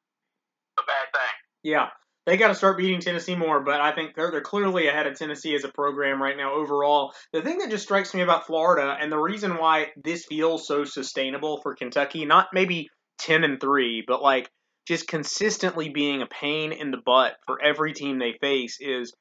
a 0.78 0.84
bad 0.86 1.08
thing. 1.14 1.34
Yeah. 1.66 1.90
They 2.28 2.36
got 2.36 2.50
to 2.50 2.56
start 2.56 2.78
beating 2.78 3.00
Tennessee 3.00 3.36
more, 3.36 3.62
but 3.62 3.80
I 3.80 3.94
think 3.94 4.14
they're, 4.14 4.30
they're 4.30 4.42
clearly 4.42 4.88
ahead 4.88 5.08
of 5.08 5.18
Tennessee 5.18 5.56
as 5.56 5.64
a 5.64 5.70
program 5.70 6.22
right 6.22 6.36
now 6.36 6.54
overall. 6.54 7.14
The 7.32 7.42
thing 7.42 7.60
that 7.60 7.70
just 7.70 7.86
strikes 7.86 8.14
me 8.14 8.22
about 8.22 8.46
Florida, 8.46 8.98
and 9.00 9.10
the 9.10 9.18
reason 9.18 9.58
why 9.58 9.94
this 9.96 10.26
feels 10.26 10.68
so 10.68 10.84
sustainable 10.84 11.62
for 11.62 11.74
Kentucky, 11.74 12.26
not 12.26 12.50
maybe 12.52 12.90
10 13.20 13.46
and 13.46 13.62
3, 13.62 14.04
but 14.06 14.22
like 14.22 14.50
just 14.88 15.08
consistently 15.08 15.90
being 15.90 16.22
a 16.22 16.28
pain 16.28 16.74
in 16.74 16.92
the 16.92 16.98
butt 16.98 17.36
for 17.46 17.62
every 17.62 17.94
team 17.94 18.20
they 18.20 18.38
face 18.40 18.78
is 18.80 19.14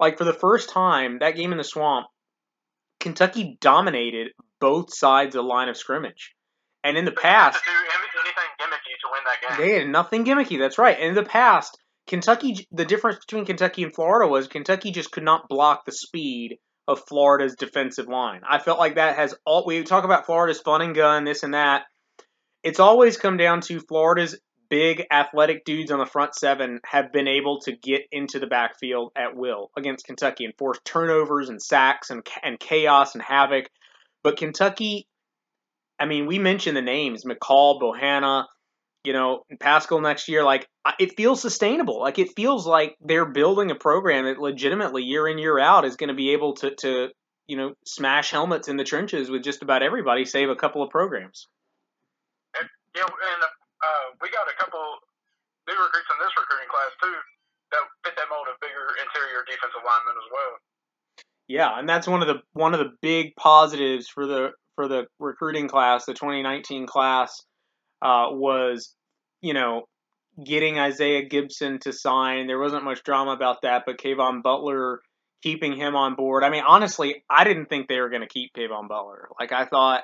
like 0.00 0.18
for 0.18 0.24
the 0.24 0.32
first 0.32 0.70
time 0.70 1.18
that 1.20 1.36
game 1.36 1.52
in 1.52 1.58
the 1.58 1.64
swamp 1.64 2.06
kentucky 2.98 3.58
dominated 3.60 4.32
both 4.58 4.94
sides 4.94 5.34
of 5.34 5.42
the 5.42 5.48
line 5.48 5.68
of 5.68 5.76
scrimmage 5.76 6.34
and 6.82 6.96
in 6.96 7.04
the 7.04 7.12
past 7.12 7.60
they 7.64 7.72
had 7.72 7.82
to 7.82 8.18
anything 8.24 8.50
gimmicky 8.58 8.94
to 9.00 9.08
win 9.12 9.20
that 9.26 9.58
game. 9.58 9.66
They 9.66 9.78
had 9.80 9.88
nothing 9.88 10.24
gimmicky 10.24 10.58
that's 10.58 10.78
right 10.78 10.96
and 10.98 11.08
in 11.08 11.14
the 11.14 11.24
past 11.24 11.76
kentucky 12.06 12.66
the 12.72 12.84
difference 12.84 13.18
between 13.18 13.44
kentucky 13.44 13.82
and 13.82 13.94
florida 13.94 14.28
was 14.28 14.48
kentucky 14.48 14.90
just 14.90 15.12
could 15.12 15.22
not 15.22 15.48
block 15.48 15.84
the 15.84 15.92
speed 15.92 16.58
of 16.88 17.00
florida's 17.08 17.54
defensive 17.56 18.08
line 18.08 18.40
i 18.48 18.58
felt 18.58 18.78
like 18.78 18.96
that 18.96 19.16
has 19.16 19.34
all 19.44 19.64
we 19.64 19.82
talk 19.82 20.04
about 20.04 20.26
florida's 20.26 20.60
fun 20.60 20.82
and 20.82 20.94
gun 20.94 21.24
this 21.24 21.42
and 21.42 21.54
that 21.54 21.84
it's 22.62 22.80
always 22.80 23.16
come 23.16 23.36
down 23.36 23.60
to 23.60 23.80
florida's 23.80 24.36
big 24.72 25.04
athletic 25.10 25.66
dudes 25.66 25.90
on 25.90 25.98
the 25.98 26.06
front 26.06 26.34
seven 26.34 26.80
have 26.86 27.12
been 27.12 27.28
able 27.28 27.60
to 27.60 27.76
get 27.76 28.00
into 28.10 28.38
the 28.38 28.46
backfield 28.46 29.12
at 29.14 29.36
will 29.36 29.70
against 29.76 30.06
Kentucky 30.06 30.46
and 30.46 30.54
force 30.56 30.78
turnovers 30.82 31.50
and 31.50 31.60
sacks 31.60 32.08
and 32.08 32.26
and 32.42 32.58
chaos 32.58 33.14
and 33.14 33.22
havoc. 33.22 33.68
But 34.24 34.38
Kentucky, 34.38 35.06
I 36.00 36.06
mean, 36.06 36.24
we 36.24 36.38
mentioned 36.38 36.74
the 36.74 36.80
names 36.80 37.26
McCall, 37.26 37.82
Bohanna, 37.82 38.46
you 39.04 39.12
know, 39.12 39.44
Paschal 39.60 40.00
next 40.00 40.28
year. 40.28 40.44
Like 40.44 40.68
it 40.98 41.16
feels 41.16 41.40
sustainable. 41.40 42.00
Like 42.00 42.18
it 42.18 42.34
feels 42.36 42.66
like 42.66 42.96
they're 43.00 43.26
building 43.26 43.70
a 43.70 43.74
program 43.74 44.24
that 44.24 44.38
legitimately 44.38 45.02
year 45.02 45.28
in 45.28 45.38
year 45.38 45.58
out 45.58 45.84
is 45.84 45.96
going 45.96 46.08
to 46.08 46.14
be 46.14 46.30
able 46.30 46.54
to 46.56 46.74
to 46.76 47.08
you 47.46 47.56
know 47.56 47.74
smash 47.84 48.30
helmets 48.30 48.68
in 48.68 48.76
the 48.76 48.84
trenches 48.84 49.30
with 49.30 49.42
just 49.42 49.62
about 49.62 49.82
everybody, 49.82 50.24
save 50.24 50.48
a 50.48 50.56
couple 50.56 50.82
of 50.82 50.90
programs. 50.90 51.48
Yeah, 52.94 53.08
and 53.08 53.42
uh, 53.42 54.06
we 54.20 54.28
got 54.28 54.44
a 54.46 54.56
couple 54.62 54.78
new 55.66 55.72
recruits 55.72 56.08
in 56.12 56.18
this 56.20 56.32
recruiting 56.36 56.68
class 56.68 56.92
too 57.00 57.16
that 57.72 57.80
fit 58.04 58.14
that 58.16 58.28
mold 58.30 58.46
of 58.52 58.60
bigger 58.60 58.92
interior 59.00 59.42
defensive 59.48 59.80
linemen 59.84 60.16
as 60.20 60.28
well. 60.30 60.52
Yeah, 61.48 61.78
and 61.78 61.88
that's 61.88 62.06
one 62.06 62.22
of 62.22 62.28
the 62.28 62.40
one 62.52 62.72
of 62.72 62.80
the 62.80 62.92
big 63.00 63.34
positives 63.36 64.08
for 64.08 64.26
the 64.26 64.52
for 64.76 64.88
the 64.88 65.06
recruiting 65.18 65.68
class, 65.68 66.04
the 66.04 66.14
2019 66.14 66.86
class, 66.86 67.42
uh, 68.02 68.26
was 68.30 68.94
you 69.40 69.54
know 69.54 69.84
getting 70.42 70.78
Isaiah 70.78 71.24
Gibson 71.28 71.78
to 71.80 71.92
sign. 71.92 72.46
There 72.46 72.58
wasn't 72.58 72.84
much 72.84 73.02
drama 73.02 73.32
about 73.32 73.62
that, 73.62 73.84
but 73.86 73.98
Kayvon 73.98 74.42
Butler 74.42 75.00
keeping 75.42 75.76
him 75.76 75.96
on 75.96 76.14
board. 76.14 76.44
I 76.44 76.50
mean, 76.50 76.62
honestly, 76.66 77.24
I 77.28 77.44
didn't 77.44 77.66
think 77.66 77.88
they 77.88 78.00
were 78.00 78.08
going 78.08 78.22
to 78.22 78.28
keep 78.28 78.52
Kayvon 78.56 78.88
Butler. 78.88 79.28
Like 79.38 79.52
I 79.52 79.66
thought 79.66 80.02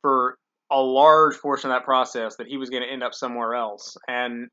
for 0.00 0.36
a 0.70 0.80
large 0.80 1.38
portion 1.38 1.70
of 1.70 1.76
that 1.76 1.84
process 1.84 2.36
that 2.36 2.46
he 2.46 2.56
was 2.56 2.70
going 2.70 2.82
to 2.82 2.88
end 2.88 3.02
up 3.02 3.14
somewhere 3.14 3.54
else. 3.54 3.96
And 4.08 4.48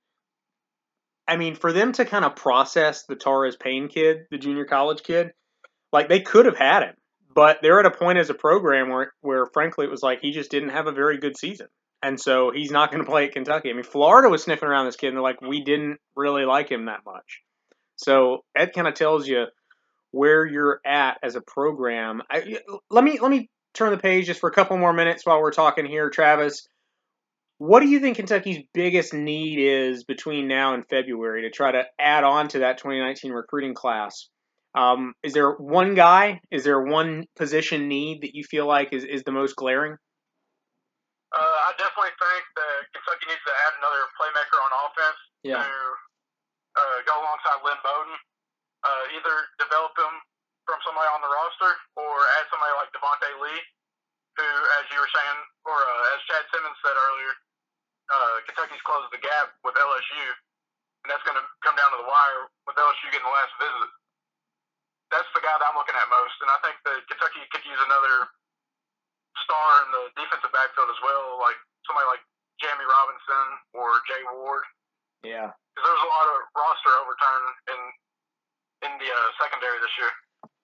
I 1.27 1.37
mean, 1.37 1.55
for 1.55 1.71
them 1.71 1.91
to 1.93 2.05
kind 2.05 2.25
of 2.25 2.35
process 2.35 3.05
the 3.05 3.15
Torres 3.15 3.55
Payne 3.55 3.87
kid, 3.87 4.25
the 4.31 4.37
junior 4.37 4.65
college 4.65 5.03
kid, 5.03 5.31
like 5.93 6.09
they 6.09 6.19
could 6.19 6.45
have 6.45 6.57
had 6.57 6.83
him, 6.83 6.95
but 7.33 7.59
they're 7.61 7.79
at 7.79 7.85
a 7.85 7.91
point 7.91 8.17
as 8.17 8.29
a 8.29 8.33
program 8.33 8.89
where, 8.89 9.13
where 9.21 9.45
frankly, 9.53 9.85
it 9.85 9.91
was 9.91 10.03
like 10.03 10.19
he 10.21 10.31
just 10.31 10.51
didn't 10.51 10.69
have 10.69 10.87
a 10.87 10.91
very 10.91 11.19
good 11.19 11.37
season. 11.37 11.67
And 12.01 12.19
so 12.19 12.51
he's 12.51 12.71
not 12.71 12.91
going 12.91 13.03
to 13.03 13.09
play 13.09 13.25
at 13.25 13.33
Kentucky. 13.33 13.69
I 13.69 13.73
mean, 13.73 13.83
Florida 13.83 14.29
was 14.29 14.43
sniffing 14.43 14.69
around 14.69 14.85
this 14.85 14.95
kid, 14.95 15.07
and 15.07 15.17
they're 15.17 15.23
like, 15.23 15.41
we 15.41 15.63
didn't 15.63 15.99
really 16.15 16.45
like 16.45 16.69
him 16.69 16.85
that 16.85 17.01
much. 17.05 17.41
So 17.97 18.45
that 18.55 18.73
kind 18.73 18.87
of 18.87 18.93
tells 18.93 19.27
you 19.27 19.45
where 20.11 20.45
you're 20.45 20.79
at 20.85 21.17
as 21.21 21.35
a 21.35 21.41
program. 21.41 22.21
I, 22.29 22.59
let 22.89 23.03
me 23.03 23.19
let 23.19 23.29
me 23.29 23.49
turn 23.73 23.91
the 23.91 23.97
page 23.97 24.25
just 24.25 24.39
for 24.39 24.49
a 24.49 24.53
couple 24.53 24.77
more 24.77 24.93
minutes 24.93 25.25
while 25.25 25.41
we're 25.41 25.51
talking 25.51 25.85
here, 25.85 26.09
Travis. 26.09 26.67
What 27.57 27.81
do 27.81 27.89
you 27.89 27.99
think 27.99 28.15
Kentucky's 28.15 28.63
biggest 28.73 29.13
need 29.13 29.59
is 29.59 30.05
between 30.05 30.47
now 30.47 30.73
and 30.73 30.87
February 30.87 31.41
to 31.41 31.49
try 31.49 31.73
to 31.73 31.83
add 31.99 32.23
on 32.23 32.47
to 32.49 32.59
that 32.59 32.77
2019 32.77 33.33
recruiting 33.33 33.73
class? 33.73 34.29
Um, 34.75 35.13
is 35.23 35.33
there 35.33 35.51
one 35.51 35.93
guy? 35.93 36.39
Is 36.51 36.63
there 36.63 36.81
one 36.81 37.25
position 37.35 37.89
need 37.89 38.21
that 38.21 38.33
you 38.33 38.45
feel 38.45 38.65
like 38.65 38.93
is, 38.93 39.03
is 39.03 39.23
the 39.23 39.33
most 39.33 39.57
glaring? 39.57 39.97
Uh, 41.39 41.71
I 41.71 41.71
definitely 41.79 42.11
think 42.19 42.43
that 42.59 42.77
Kentucky 42.91 43.31
needs 43.31 43.45
to 43.47 43.53
add 43.63 43.79
another 43.79 44.11
playmaker 44.19 44.59
on 44.59 44.71
offense 44.83 45.19
yeah. 45.47 45.63
to 45.63 45.71
uh, 46.75 46.97
go 47.07 47.15
alongside 47.15 47.63
Lynn 47.63 47.79
Bowden. 47.79 48.17
Uh, 48.83 49.15
either 49.15 49.35
develop 49.59 49.95
him 49.95 50.13
from 50.67 50.79
somebody 50.83 51.07
on 51.11 51.23
the 51.23 51.31
roster 51.31 51.71
or 51.99 52.11
add 52.39 52.47
somebody 52.51 52.71
like 52.79 52.91
Devonta 52.91 53.27
Lee, 53.39 53.59
who, 54.35 54.47
as 54.79 54.83
you 54.91 54.99
were 54.99 55.11
saying, 55.15 55.39
or 55.63 55.79
uh, 55.79 56.13
as 56.15 56.19
Chad 56.27 56.43
Simmons 56.51 56.79
said 56.83 56.95
earlier, 56.95 57.31
uh, 58.11 58.35
Kentucky's 58.47 58.83
closed 58.83 59.11
the 59.11 59.19
gap 59.23 59.55
with 59.63 59.75
LSU, 59.79 60.27
and 61.03 61.07
that's 61.07 61.23
going 61.23 61.39
to 61.39 61.45
come 61.63 61.75
down 61.75 61.91
to 61.91 61.99
the 62.03 62.07
wire 62.07 62.51
with 62.67 62.75
LSU 62.75 63.11
getting 63.11 63.27
the 63.27 63.35
last 63.35 63.51
visit. 63.59 63.91
That's 65.11 65.27
the 65.35 65.43
guy 65.43 65.55
that 65.55 65.65
I'm 65.67 65.75
looking 65.75 65.95
at 65.95 66.07
most, 66.07 66.35
and 66.43 66.51
I 66.51 66.59
think 66.63 66.77
that 66.87 66.99
Kentucky 67.07 67.43
could 67.51 67.63
use 67.63 67.81
another 67.83 68.31
star 69.45 69.69
in 69.85 69.89
the 69.93 70.03
defensive 70.17 70.53
backfield 70.53 70.89
as 70.93 71.01
well, 71.01 71.41
like 71.41 71.57
somebody 71.85 72.07
like 72.09 72.23
Jamie 72.61 72.85
Robinson 72.85 73.47
or 73.73 73.97
Jay 74.05 74.21
Ward. 74.37 74.65
Yeah, 75.25 75.51
because 75.51 75.83
there 75.83 75.95
was 75.97 76.05
a 76.05 76.11
lot 76.13 76.27
of 76.31 76.37
roster 76.55 76.93
overturn 77.03 77.43
in 77.73 77.79
in 78.87 78.91
the 79.01 79.09
uh, 79.11 79.29
secondary 79.41 79.81
this 79.83 79.95
year. 79.99 80.11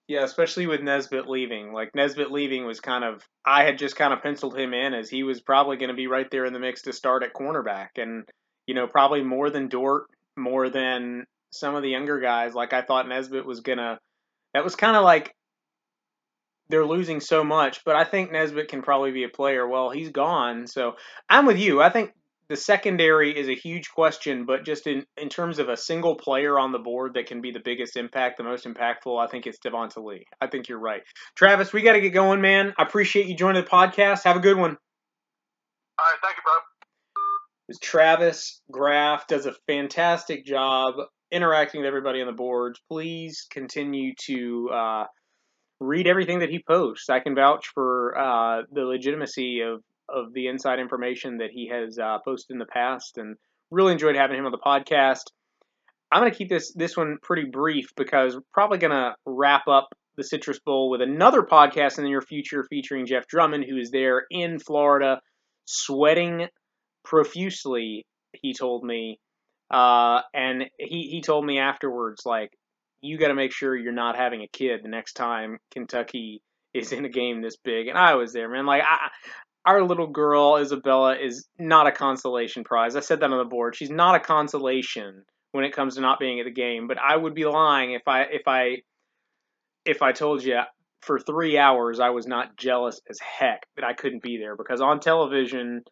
Yeah, 0.08 0.15
especially 0.26 0.68
with 0.68 0.82
Nesbitt 0.82 1.30
leaving. 1.30 1.72
Like 1.72 1.96
Nesbitt 1.96 2.32
leaving 2.32 2.66
was 2.66 2.80
kind 2.80 3.04
of 3.04 3.24
I 3.46 3.64
had 3.64 3.78
just 3.78 3.96
kind 3.96 4.14
of 4.14 4.22
penciled 4.22 4.58
him 4.58 4.74
in 4.74 4.94
as 4.94 5.10
he 5.10 5.24
was 5.24 5.42
probably 5.42 5.78
going 5.78 5.90
to 5.90 5.96
be 5.96 6.08
right 6.08 6.30
there 6.30 6.46
in 6.46 6.54
the 6.54 6.60
mix 6.60 6.84
to 6.84 6.94
start 6.94 7.24
at 7.24 7.34
cornerback, 7.34 7.90
and 7.98 8.28
you 8.68 8.76
know 8.76 8.88
probably 8.88 9.24
more 9.24 9.50
than 9.50 9.70
Dordt, 9.70 10.06
more 10.36 10.70
than 10.70 11.26
some 11.52 11.76
of 11.76 11.84
the 11.84 11.90
younger 11.90 12.20
guys. 12.20 12.54
Like 12.54 12.74
I 12.74 12.82
thought 12.82 13.08
Nesbitt 13.08 13.46
was 13.46 13.62
gonna. 13.62 14.00
That 14.54 14.64
was 14.64 14.76
kind 14.76 14.98
of 14.98 15.04
like 15.04 15.34
they're 16.70 16.86
losing 16.86 17.20
so 17.20 17.44
much, 17.44 17.84
but 17.86 17.96
I 17.96 18.04
think 18.04 18.32
Nesbitt 18.32 18.70
can 18.70 18.82
probably 18.82 19.12
be 19.12 19.24
a 19.24 19.30
player. 19.30 19.68
Well, 19.68 19.92
he's 19.92 20.10
gone, 20.10 20.68
so 20.68 20.96
I'm 21.30 21.46
with 21.46 21.60
you. 21.60 21.82
I 21.82 21.90
think 21.90 22.12
the 22.50 22.56
secondary 22.56 23.38
is 23.38 23.48
a 23.48 23.56
huge 23.56 23.90
question, 23.90 24.46
but 24.46 24.66
just 24.66 24.88
in, 24.88 25.06
in 25.18 25.30
terms 25.30 25.60
of 25.60 25.70
a 25.70 25.78
single 25.78 26.16
player 26.16 26.60
on 26.60 26.72
the 26.72 26.80
board 26.80 27.16
that 27.16 27.26
can 27.26 27.42
be 27.42 27.52
the 27.52 27.62
biggest 27.64 27.98
impact, 27.98 28.38
the 28.38 28.44
most 28.44 28.66
impactful, 28.66 29.20
I 29.20 29.28
think 29.28 29.48
it's 29.48 29.58
Devonta 29.60 30.04
Lee. 30.04 30.26
I 30.40 30.48
think 30.48 30.68
you're 30.68 30.80
right. 30.80 31.02
Travis, 31.36 31.74
we 31.74 31.82
got 31.82 31.94
to 31.94 32.02
get 32.02 32.12
going, 32.12 32.42
man. 32.42 32.74
I 32.78 32.84
appreciate 32.84 33.28
you 33.28 33.36
joining 33.36 33.64
the 33.64 33.70
podcast. 33.70 34.24
Have 34.24 34.36
a 34.36 34.42
good 34.42 34.58
one. 34.58 34.78
All 35.98 36.06
right, 36.06 36.20
thank 36.22 36.38
you, 36.38 36.44
bro. 36.44 36.54
Travis 37.82 38.62
Graff 38.72 39.26
does 39.28 39.48
a 39.48 39.56
fantastic 39.68 40.46
job 40.46 40.96
interacting 41.32 41.82
with 41.82 41.88
everybody 41.88 42.22
on 42.22 42.28
the 42.28 42.34
boards. 42.34 42.80
Please 42.92 43.48
continue 43.50 44.14
to 44.28 44.70
uh, 44.72 45.06
read 45.80 46.08
everything 46.08 46.40
that 46.40 46.50
he 46.50 46.64
posts. 46.68 47.10
I 47.10 47.22
can 47.22 47.34
vouch 47.34 47.68
for 47.74 48.16
uh, 48.18 48.62
the 48.72 48.82
legitimacy 48.82 49.62
of 49.62 49.82
of 50.10 50.34
the 50.34 50.48
inside 50.48 50.80
information 50.80 51.38
that 51.38 51.52
he 51.52 51.70
has 51.70 51.98
uh, 52.00 52.20
posted 52.24 52.54
in 52.54 52.60
the 52.60 52.66
past, 52.66 53.18
and 53.18 53.36
really 53.72 53.94
enjoyed 53.94 54.16
having 54.16 54.38
him 54.38 54.46
on 54.46 54.52
the 54.52 54.58
podcast. 54.58 55.32
I'm 56.12 56.22
going 56.22 56.32
to 56.32 56.38
keep 56.38 56.50
this 56.50 56.72
this 56.74 56.96
one 56.96 57.18
pretty 57.22 57.46
brief 57.46 57.88
because 57.98 58.36
we're 58.36 58.42
probably 58.54 58.78
going 58.78 58.92
to 58.92 59.16
wrap 59.26 59.68
up 59.68 59.90
the 60.18 60.24
Citrus 60.24 60.60
Bowl 60.60 60.90
with 60.90 61.02
another 61.02 61.42
podcast 61.42 61.98
in 61.98 62.04
the 62.04 62.10
near 62.10 62.22
future 62.22 62.66
featuring 62.70 63.06
Jeff 63.06 63.28
Drummond, 63.28 63.66
who 63.68 63.78
is 63.78 63.92
there 63.92 64.26
in 64.30 64.60
Florida, 64.60 65.20
sweating 65.66 66.48
profusely. 67.04 68.06
He 68.34 68.54
told 68.54 68.84
me, 68.84 69.20
uh, 69.72 70.22
and 70.34 70.66
he 70.78 71.10
he 71.12 71.22
told 71.22 71.46
me 71.46 71.60
afterwards, 71.60 72.22
like, 72.26 72.52
you 73.02 73.18
got 73.18 73.30
to 73.30 73.36
make 73.36 73.52
sure 73.52 73.76
you're 73.76 73.92
not 73.92 74.16
having 74.16 74.42
a 74.42 74.48
kid 74.48 74.82
the 74.84 74.90
next 74.90 75.14
time 75.14 75.58
Kentucky 75.72 76.42
is 76.74 76.92
in 76.92 77.06
a 77.06 77.10
game 77.10 77.42
this 77.42 77.58
big. 77.58 77.88
And 77.88 77.98
I 77.98 78.16
was 78.16 78.32
there, 78.32 78.50
man. 78.50 78.66
Like, 78.66 78.84
I, 78.84 79.10
our 79.66 79.84
little 79.84 80.08
girl 80.08 80.58
Isabella 80.58 81.16
is 81.18 81.48
not 81.58 81.88
a 81.88 81.92
consolation 81.92 82.64
prize. 82.64 82.96
I 82.96 83.00
said 83.00 83.20
that 83.20 83.32
on 83.32 83.38
the 83.38 83.46
board. 83.46 83.76
She's 83.76 83.90
not 83.90 84.16
a 84.16 84.20
consolation 84.20 85.24
when 85.52 85.66
it 85.66 85.74
comes 85.74 85.96
to 85.96 86.02
not 86.02 86.20
being 86.20 86.40
at 86.40 86.46
the 86.46 86.52
game. 86.52 86.88
But 86.88 86.98
I 86.98 87.16
would 87.16 87.34
be 87.34 87.46
lying 87.46 87.94
if 87.94 88.08
I 88.08 88.24
if 88.24 88.44
I 88.48 88.78
if 89.86 90.02
I 90.02 90.12
told 90.12 90.44
you 90.44 90.60
for 91.02 91.20
three 91.20 91.58
hours 91.58 92.00
I 92.00 92.10
was 92.10 92.28
not 92.28 92.58
jealous 92.58 93.00
as 93.10 93.20
heck 93.20 93.66
that 93.76 93.86
I 93.86 93.94
couldn't 93.94 94.24
be 94.24 94.38
there 94.38 94.56
because 94.56 94.82
on 94.82 95.00
television, 95.00 95.84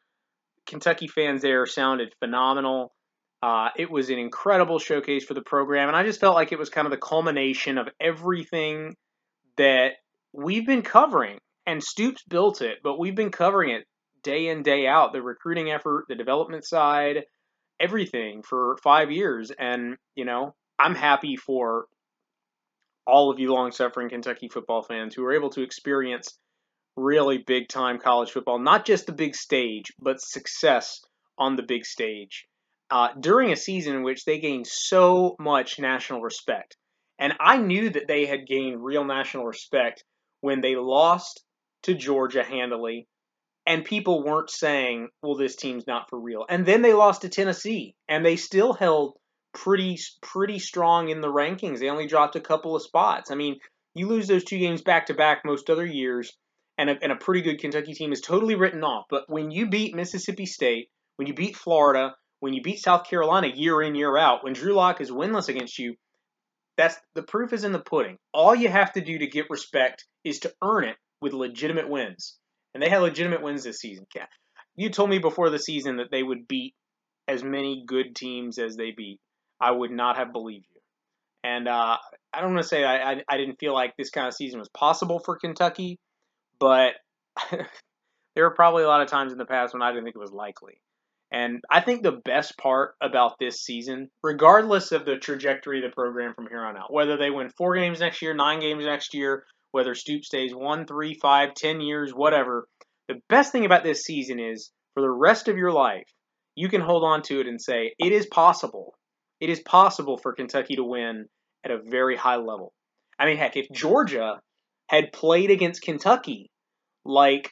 Kentucky 0.66 1.08
fans 1.08 1.42
there 1.42 1.66
sounded 1.66 2.14
phenomenal. 2.20 2.94
Uh, 3.42 3.70
it 3.76 3.92
was 3.92 4.10
an 4.10 4.18
incredible 4.18 4.80
showcase 4.80 5.26
for 5.26 5.34
the 5.34 5.42
program, 5.42 5.90
and 5.90 5.98
I 5.98 6.04
just 6.04 6.22
felt 6.22 6.36
like 6.36 6.54
it 6.54 6.60
was 6.60 6.70
kind 6.70 6.88
of 6.88 6.92
the 6.92 6.98
culmination 6.98 7.78
of 7.78 7.90
everything 8.00 8.96
that 9.58 9.94
we've 10.32 10.66
been 10.66 10.82
covering 10.82 11.40
and 11.66 11.84
Stoops 11.84 12.24
built 12.28 12.62
it, 12.62 12.80
but 12.84 13.00
we've 13.00 13.16
been 13.16 13.32
covering 13.32 13.72
it 13.72 13.86
day 14.24 14.48
in 14.48 14.64
day 14.64 14.88
out. 14.88 15.14
The 15.14 15.22
recruiting 15.22 15.72
effort, 15.72 16.06
the 16.08 16.16
development 16.16 16.66
side, 16.66 17.24
everything 17.80 18.44
for 18.44 18.78
five 18.84 19.12
years, 19.12 19.52
and 19.58 19.98
you 20.16 20.26
know 20.26 20.56
I'm 20.80 20.96
happy 20.96 21.36
for 21.36 21.86
all 23.06 23.30
of 23.30 23.40
you 23.40 23.52
long-suffering 23.52 24.10
Kentucky 24.10 24.48
football 24.48 24.82
fans 24.82 25.14
who 25.14 25.26
are 25.26 25.34
able 25.34 25.50
to 25.50 25.62
experience 25.62 26.38
really 26.96 27.38
big 27.38 27.68
time 27.68 28.00
college 28.00 28.32
football, 28.32 28.60
not 28.60 28.86
just 28.86 29.06
the 29.06 29.12
big 29.12 29.36
stage, 29.36 29.92
but 30.00 30.22
success 30.22 31.02
on 31.38 31.56
the 31.56 31.64
big 31.64 31.86
stage 31.86 32.48
uh, 32.90 33.10
during 33.20 33.52
a 33.52 33.56
season 33.56 33.96
in 33.96 34.04
which 34.04 34.24
they 34.24 34.40
gained 34.40 34.68
so 34.68 35.36
much 35.40 35.80
national 35.80 36.22
respect. 36.22 36.78
And 37.20 37.34
I 37.40 37.58
knew 37.58 37.90
that 37.90 38.08
they 38.08 38.26
had 38.26 38.48
gained 38.48 38.84
real 38.84 39.04
national 39.04 39.46
respect 39.46 40.04
when 40.42 40.62
they 40.62 40.76
lost 40.76 41.43
to 41.84 41.94
Georgia 41.94 42.44
handily, 42.44 43.08
and 43.66 43.86
people 43.86 44.24
weren't 44.24 44.50
saying, 44.50 45.10
"Well, 45.22 45.36
this 45.36 45.56
team's 45.56 45.88
not 45.88 46.10
for 46.10 46.20
real." 46.20 46.46
And 46.50 46.66
then 46.66 46.82
they 46.82 46.94
lost 46.94 47.22
to 47.22 47.30
Tennessee, 47.30 47.96
and 48.08 48.26
they 48.26 48.36
still 48.36 48.74
held 48.74 49.18
pretty 49.54 49.98
pretty 50.22 50.60
strong 50.60 51.10
in 51.10 51.22
the 51.22 51.32
rankings. 51.32 51.80
They 51.80 51.90
only 51.90 52.08
dropped 52.08 52.36
a 52.36 52.42
couple 52.42 52.76
of 52.76 52.82
spots. 52.82 53.32
I 53.32 53.36
mean, 53.36 53.60
you 53.94 54.08
lose 54.08 54.28
those 54.28 54.44
two 54.44 54.58
games 54.58 54.82
back 54.82 55.08
to 55.08 55.14
back 55.14 55.44
most 55.46 55.70
other 55.70 55.86
years, 55.86 56.32
and 56.78 56.90
a, 56.90 56.98
and 57.02 57.12
a 57.12 57.16
pretty 57.16 57.42
good 57.42 57.60
Kentucky 57.60 57.94
team 57.94 58.12
is 58.12 58.22
totally 58.22 58.56
written 58.56 58.84
off. 58.84 59.06
But 59.10 59.30
when 59.30 59.52
you 59.52 59.70
beat 59.70 59.96
Mississippi 59.96 60.46
State, 60.46 60.90
when 61.18 61.28
you 61.28 61.34
beat 61.34 61.56
Florida, 61.56 62.16
when 62.40 62.54
you 62.54 62.62
beat 62.62 62.80
South 62.80 63.08
Carolina 63.08 63.48
year 63.48 63.82
in 63.82 63.96
year 63.96 64.18
out, 64.18 64.44
when 64.44 64.54
Drew 64.54 64.74
Lock 64.74 65.00
is 65.00 65.12
winless 65.12 65.48
against 65.48 65.78
you, 65.78 65.96
that's 66.76 66.98
the 67.14 67.24
proof 67.24 67.54
is 67.54 67.64
in 67.64 67.72
the 67.72 67.80
pudding. 67.80 68.18
All 68.34 68.56
you 68.56 68.68
have 68.68 68.94
to 68.94 69.02
do 69.02 69.20
to 69.20 69.28
get 69.28 69.50
respect 69.50 70.06
is 70.24 70.40
to 70.40 70.54
earn 70.62 70.86
it 70.86 70.98
with 71.24 71.34
legitimate 71.34 71.90
wins. 71.90 72.38
And 72.74 72.84
they 72.84 72.90
had 72.90 73.00
legitimate 73.00 73.42
wins 73.42 73.64
this 73.64 73.80
season. 73.80 74.06
You 74.76 74.90
told 74.90 75.10
me 75.10 75.20
before 75.20 75.50
the 75.50 75.58
season 75.58 75.98
that 75.98 76.12
they 76.12 76.22
would 76.22 76.48
beat 76.48 76.76
as 77.30 77.44
many 77.44 77.86
good 77.88 78.14
teams 78.14 78.60
as 78.60 78.76
they 78.76 78.92
beat. 78.92 79.22
I 79.62 79.72
would 79.72 79.92
not 79.92 80.18
have 80.18 80.34
believed 80.34 80.66
you. 80.76 80.82
And 81.46 81.68
uh, 81.68 81.98
I 82.34 82.42
don't 82.42 82.54
want 82.54 82.64
to 82.64 82.68
say 82.68 82.84
I, 82.84 83.12
I, 83.12 83.24
I 83.30 83.38
didn't 83.38 83.60
feel 83.60 83.74
like 83.74 83.96
this 83.96 84.10
kind 84.10 84.28
of 84.28 84.34
season 84.34 84.60
was 84.60 84.70
possible 84.70 85.20
for 85.20 85.38
Kentucky, 85.38 85.98
but 86.60 86.94
there 87.52 88.44
were 88.44 88.56
probably 88.56 88.84
a 88.84 88.88
lot 88.88 89.02
of 89.02 89.08
times 89.08 89.32
in 89.32 89.38
the 89.38 89.46
past 89.46 89.74
when 89.74 89.82
I 89.82 89.92
didn't 89.92 90.04
think 90.04 90.16
it 90.16 90.20
was 90.20 90.32
likely. 90.32 90.82
And 91.32 91.64
I 91.70 91.80
think 91.80 92.04
the 92.04 92.20
best 92.26 92.58
part 92.58 92.96
about 93.02 93.40
this 93.40 93.62
season, 93.62 94.10
regardless 94.22 94.92
of 94.92 95.06
the 95.06 95.16
trajectory 95.16 95.84
of 95.84 95.90
the 95.90 95.96
program 95.96 96.34
from 96.34 96.48
here 96.48 96.64
on 96.64 96.78
out, 96.78 96.92
whether 96.92 97.18
they 97.18 97.32
win 97.32 97.50
four 97.50 97.76
games 97.76 98.02
next 98.02 98.22
year, 98.22 98.34
nine 98.34 98.60
games 98.60 98.86
next 98.86 99.14
year, 99.14 99.46
whether 99.74 99.96
Stoops 99.96 100.28
stays 100.28 100.54
one, 100.54 100.86
three, 100.86 101.16
five, 101.16 101.56
ten 101.56 101.82
years, 101.82 102.12
whatever. 102.12 102.68
The 103.08 103.20
best 103.28 103.52
thing 103.52 103.66
about 103.66 103.84
this 103.84 104.04
season 104.04 104.40
is 104.40 104.72
for 104.94 105.02
the 105.02 105.10
rest 105.10 105.48
of 105.48 105.58
your 105.58 105.72
life, 105.72 106.08
you 106.56 106.70
can 106.70 106.80
hold 106.80 107.04
on 107.04 107.24
to 107.24 107.42
it 107.42 107.48
and 107.48 107.60
say, 107.60 107.94
it 107.98 108.12
is 108.12 108.28
possible. 108.28 108.94
It 109.42 109.50
is 109.50 109.60
possible 109.62 110.18
for 110.18 110.34
Kentucky 110.34 110.76
to 110.76 110.84
win 110.84 111.26
at 111.66 111.72
a 111.72 111.82
very 111.84 112.16
high 112.16 112.36
level. 112.36 112.72
I 113.18 113.26
mean, 113.26 113.38
heck, 113.38 113.58
if 113.58 113.66
Georgia 113.74 114.40
had 114.90 115.12
played 115.12 115.50
against 115.50 115.82
Kentucky 115.82 116.52
like 117.04 117.52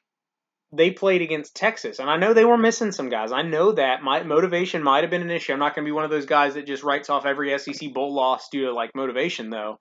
they 0.72 0.92
played 0.92 1.24
against 1.24 1.56
Texas, 1.56 1.98
and 1.98 2.08
I 2.08 2.18
know 2.18 2.34
they 2.34 2.46
were 2.46 2.58
missing 2.58 2.92
some 2.92 3.10
guys. 3.10 3.32
I 3.32 3.42
know 3.42 3.72
that 3.72 4.04
my 4.04 4.22
motivation 4.22 4.84
might 4.84 5.04
have 5.04 5.10
been 5.10 5.24
an 5.24 5.32
issue. 5.32 5.54
I'm 5.54 5.60
not 5.60 5.76
going 5.76 5.86
to 5.86 5.90
be 5.90 5.94
one 5.94 6.06
of 6.06 6.12
those 6.12 6.28
guys 6.28 6.54
that 6.54 6.68
just 6.68 6.84
writes 6.84 7.10
off 7.10 7.26
every 7.26 7.58
SEC 7.58 7.92
bowl 7.94 8.14
loss 8.14 8.48
due 8.52 8.66
to 8.66 8.74
like 8.74 8.92
motivation, 8.96 9.50
though. 9.50 9.80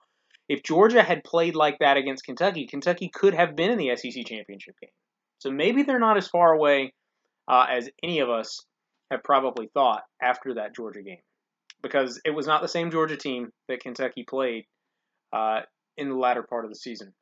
If 0.51 0.65
Georgia 0.65 1.01
had 1.01 1.23
played 1.23 1.55
like 1.55 1.79
that 1.79 1.97
against 1.97 2.25
Kentucky, 2.25 2.67
Kentucky 2.67 3.09
could 3.15 3.35
have 3.35 3.55
been 3.55 3.71
in 3.71 3.79
the 3.79 3.95
SEC 3.95 4.27
championship 4.27 4.75
game. 4.81 4.91
So 5.39 5.49
maybe 5.49 5.85
they're 5.85 6.01
not 6.01 6.17
as 6.17 6.27
far 6.27 6.53
away 6.53 6.93
uh, 7.47 7.67
as 7.71 7.89
any 8.03 8.19
of 8.19 8.31
us 8.31 8.59
have 9.13 9.23
probably 9.23 9.69
thought 9.73 10.03
after 10.21 10.55
that 10.55 10.75
Georgia 10.75 11.03
game, 11.03 11.23
because 11.85 12.21
it 12.25 12.33
was 12.33 12.49
not 12.49 12.63
the 12.63 12.69
same 12.69 12.91
Georgia 12.91 13.17
team 13.17 13.51
that 13.69 13.79
Kentucky 13.79 14.25
played 14.29 14.65
uh, 15.33 15.61
in 15.97 16.09
the 16.09 16.17
latter 16.17 16.43
part 16.43 16.65
of 16.65 16.73
the 16.73 16.77
season. 16.77 17.15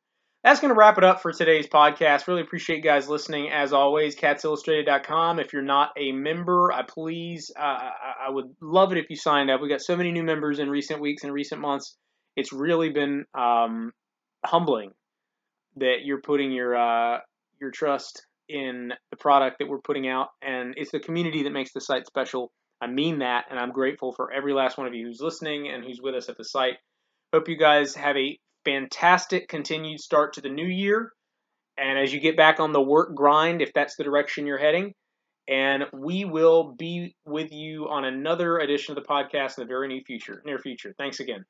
That's 0.43 0.59
going 0.59 0.73
to 0.73 0.79
wrap 0.79 0.97
it 0.97 1.03
up 1.03 1.21
for 1.21 1.31
today's 1.31 1.67
podcast. 1.67 2.25
Really 2.25 2.41
appreciate 2.41 2.77
you 2.77 2.81
guys 2.81 3.07
listening. 3.07 3.51
As 3.51 3.73
always, 3.73 4.15
catsillustrated.com. 4.15 5.39
If 5.39 5.53
you're 5.53 5.61
not 5.61 5.91
a 5.95 6.13
member, 6.13 6.71
I 6.71 6.81
please, 6.81 7.51
uh, 7.55 7.61
I 7.61 8.31
would 8.31 8.55
love 8.59 8.91
it 8.91 8.97
if 8.97 9.11
you 9.11 9.17
signed 9.17 9.51
up. 9.51 9.61
We 9.61 9.69
got 9.69 9.81
so 9.81 9.95
many 9.95 10.11
new 10.11 10.23
members 10.23 10.57
in 10.57 10.67
recent 10.67 10.99
weeks 10.99 11.23
and 11.23 11.31
recent 11.31 11.61
months 11.61 11.95
it's 12.35 12.53
really 12.53 12.89
been 12.89 13.25
um, 13.37 13.91
humbling 14.45 14.91
that 15.77 15.97
you're 16.03 16.21
putting 16.21 16.51
your 16.51 16.75
uh, 16.75 17.19
your 17.59 17.71
trust 17.71 18.25
in 18.47 18.93
the 19.11 19.17
product 19.17 19.59
that 19.59 19.67
we're 19.67 19.81
putting 19.81 20.07
out, 20.07 20.29
and 20.41 20.73
it's 20.77 20.91
the 20.91 20.99
community 20.99 21.43
that 21.43 21.51
makes 21.51 21.73
the 21.73 21.81
site 21.81 22.05
special. 22.07 22.51
I 22.81 22.87
mean 22.87 23.19
that, 23.19 23.45
and 23.49 23.59
I'm 23.59 23.71
grateful 23.71 24.13
for 24.13 24.31
every 24.31 24.53
last 24.53 24.77
one 24.77 24.87
of 24.87 24.93
you 24.93 25.05
who's 25.05 25.19
listening 25.21 25.67
and 25.67 25.83
who's 25.83 25.99
with 26.01 26.15
us 26.15 26.29
at 26.29 26.37
the 26.37 26.45
site. 26.45 26.77
Hope 27.33 27.49
you 27.49 27.57
guys 27.57 27.93
have 27.95 28.15
a 28.15 28.39
fantastic 28.65 29.47
continued 29.47 29.99
start 29.99 30.33
to 30.33 30.41
the 30.41 30.49
new 30.49 30.65
year. 30.65 31.11
And 31.77 31.97
as 31.97 32.13
you 32.13 32.19
get 32.19 32.35
back 32.35 32.59
on 32.59 32.71
the 32.71 32.81
work 32.81 33.15
grind, 33.15 33.61
if 33.61 33.73
that's 33.73 33.95
the 33.95 34.03
direction 34.03 34.45
you're 34.45 34.57
heading, 34.57 34.93
and 35.47 35.85
we 35.93 36.25
will 36.25 36.75
be 36.77 37.15
with 37.25 37.51
you 37.51 37.87
on 37.89 38.05
another 38.05 38.59
edition 38.59 38.95
of 38.95 39.03
the 39.03 39.07
podcast 39.07 39.57
in 39.57 39.63
the 39.63 39.67
very 39.67 39.87
near 39.87 40.01
future. 40.05 40.41
Near 40.45 40.59
future. 40.59 40.93
Thanks 40.97 41.19
again. 41.19 41.45